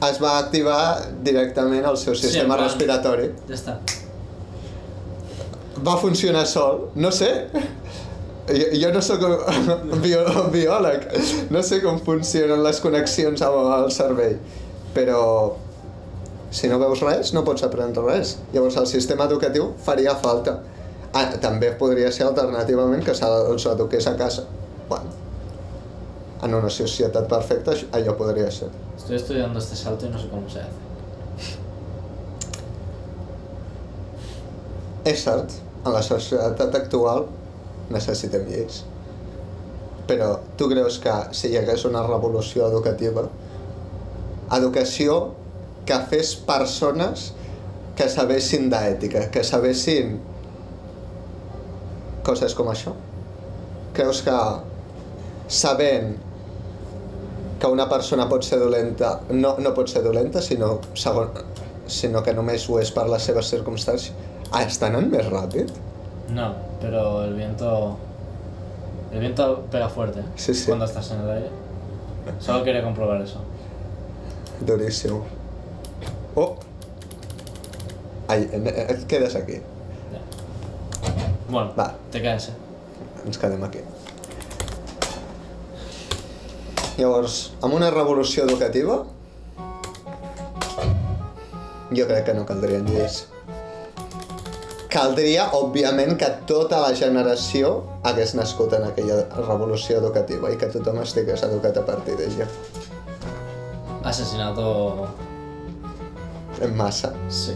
Es 0.09 0.17
va 0.23 0.37
activar 0.39 1.09
directament 1.23 1.85
el 1.85 1.97
seu 1.97 2.15
Sí, 2.15 2.27
sistema 2.27 2.55
plan- 2.55 2.67
respiratori. 2.69 3.31
Ya 3.49 3.55
está. 3.55 3.79
Va 5.85 5.97
funcionar 5.97 6.47
sol? 6.47 6.89
No 6.95 7.11
sé. 7.11 7.47
Jo, 8.49 8.65
jo 8.81 8.91
no 8.93 9.01
sóc 9.05 9.21
bio, 10.01 10.23
biòleg, 10.51 11.03
no 11.53 11.61
sé 11.61 11.81
com 11.83 11.99
funcionen 12.01 12.63
les 12.65 12.79
connexions 12.81 13.43
amb 13.45 13.59
el 13.75 13.91
cervell, 13.93 14.39
però 14.95 15.19
si 16.49 16.67
no 16.71 16.79
veus 16.81 17.03
res 17.05 17.29
no 17.35 17.43
pots 17.45 17.61
aprendre 17.67 18.01
res. 18.07 18.39
Llavors 18.55 18.79
el 18.81 18.87
sistema 18.89 19.27
educatiu 19.29 19.75
faria 19.85 20.15
falta. 20.17 20.55
Ah, 21.13 21.25
també 21.41 21.71
podria 21.77 22.11
ser 22.13 22.27
alternativament 22.27 23.01
que 23.05 23.15
se'ls 23.17 23.65
eduqués 23.71 24.07
a 24.07 24.13
casa. 24.17 24.43
Bueno, 24.89 25.09
en 26.43 26.53
una 26.53 26.69
societat 26.69 27.25
perfecta 27.31 27.73
allò 27.97 28.15
podria 28.17 28.51
ser. 28.51 28.69
Estoy 28.97 29.15
estudiando 29.15 29.59
este 29.59 29.75
salto 29.75 30.05
y 30.05 30.09
no 30.09 30.19
sé 30.19 30.29
cómo 30.29 30.49
se 30.49 30.59
hace. 30.59 30.87
És 35.09 35.23
cert, 35.23 35.51
en 35.85 35.93
la 35.95 36.01
societat 36.03 36.75
actual 36.75 37.25
necessitem 37.89 38.45
lleis. 38.51 38.83
Però 40.09 40.35
tu 40.57 40.67
creus 40.69 40.99
que 41.01 41.13
si 41.33 41.49
hi 41.49 41.57
hagués 41.57 41.85
una 41.89 42.03
revolució 42.05 42.67
educativa, 42.67 43.23
educació 44.57 45.19
que 45.89 45.97
fes 46.11 46.35
persones 46.45 47.31
que 47.97 48.09
sabessin 48.11 48.69
d'ètica, 48.69 49.27
que 49.33 49.43
sabessin 49.43 50.19
coses 52.29 52.53
com 52.57 52.69
això? 52.71 52.93
Creus 53.97 54.21
que 54.25 54.37
sabent 55.49 56.15
que 57.59 57.67
una 57.67 57.89
persona 57.91 58.29
pot 58.31 58.45
ser 58.47 58.59
dolenta, 58.61 59.17
no, 59.35 59.55
no 59.59 59.73
pot 59.75 59.89
ser 59.91 60.03
dolenta, 60.05 60.41
sinó, 60.45 60.77
segon, 60.95 61.33
sinó 61.91 62.21
que 62.23 62.31
només 62.37 62.69
ho 62.69 62.77
és 62.79 62.91
per 62.95 63.07
les 63.11 63.25
seves 63.27 63.49
circumstàncies, 63.51 64.13
ah, 64.53 64.61
està 64.63 64.87
anant 64.87 65.09
més 65.11 65.27
ràpid? 65.27 65.73
No, 66.29 66.51
pero 66.79 67.23
el 67.25 67.33
viento. 67.33 67.97
El 69.11 69.19
viento 69.23 69.63
pega 69.71 69.87
fuerte 69.89 70.21
Sí, 70.35 70.53
sí. 70.53 70.67
cuando 70.67 70.85
estás 70.85 71.09
en 71.11 71.21
el 71.21 71.29
aire. 71.31 71.49
Solo 72.39 72.63
quería 72.63 72.83
comprobar 72.83 73.19
eso. 73.23 73.39
Duríssim. 74.61 75.17
Oh! 76.35 76.55
Ai, 78.27 78.43
eh, 78.53 78.85
et 78.93 79.07
quedes 79.09 79.35
aquí. 79.35 79.57
Bueno, 81.49 81.73
Va. 81.77 81.95
te 82.11 82.21
quedas, 82.21 82.49
eh. 82.49 82.53
Ens 83.25 83.37
quedem 83.37 83.63
aquí. 83.63 83.79
Llavors, 86.99 87.53
amb 87.63 87.73
una 87.73 87.89
revolució 87.89 88.43
educativa, 88.45 88.99
jo 91.95 92.05
crec 92.09 92.25
que 92.27 92.35
no 92.37 92.45
caldrien 92.45 92.85
lleis. 92.85 93.23
Caldria, 94.89 95.47
òbviament, 95.53 96.15
que 96.17 96.29
tota 96.49 96.79
la 96.81 96.93
generació 96.97 97.83
hagués 98.03 98.35
nascut 98.35 98.73
en 98.73 98.87
aquella 98.87 99.21
revolució 99.37 99.99
educativa 100.01 100.51
i 100.51 100.57
que 100.57 100.69
tothom 100.73 101.01
estigués 101.01 101.45
educat 101.45 101.77
a 101.77 101.85
partir 101.85 102.17
d'ella. 102.19 102.47
Asesinato. 104.03 105.07
En 106.61 106.75
massa. 106.75 107.13
Sí. 107.29 107.53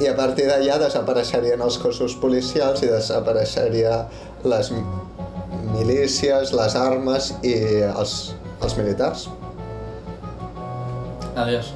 I 0.00 0.06
a 0.08 0.14
partir 0.16 0.46
d'allà 0.48 0.78
desapareixerien 0.80 1.60
els 1.60 1.76
cossos 1.82 2.14
policials 2.16 2.80
i 2.82 2.88
desapareixeria 2.88 3.98
les 4.48 4.70
mi- 4.72 4.84
milícies, 5.74 6.54
les 6.56 6.76
armes 6.76 7.34
i 7.44 7.54
els, 7.90 8.14
els 8.64 8.76
militars. 8.80 9.26
Adiós. 11.36 11.74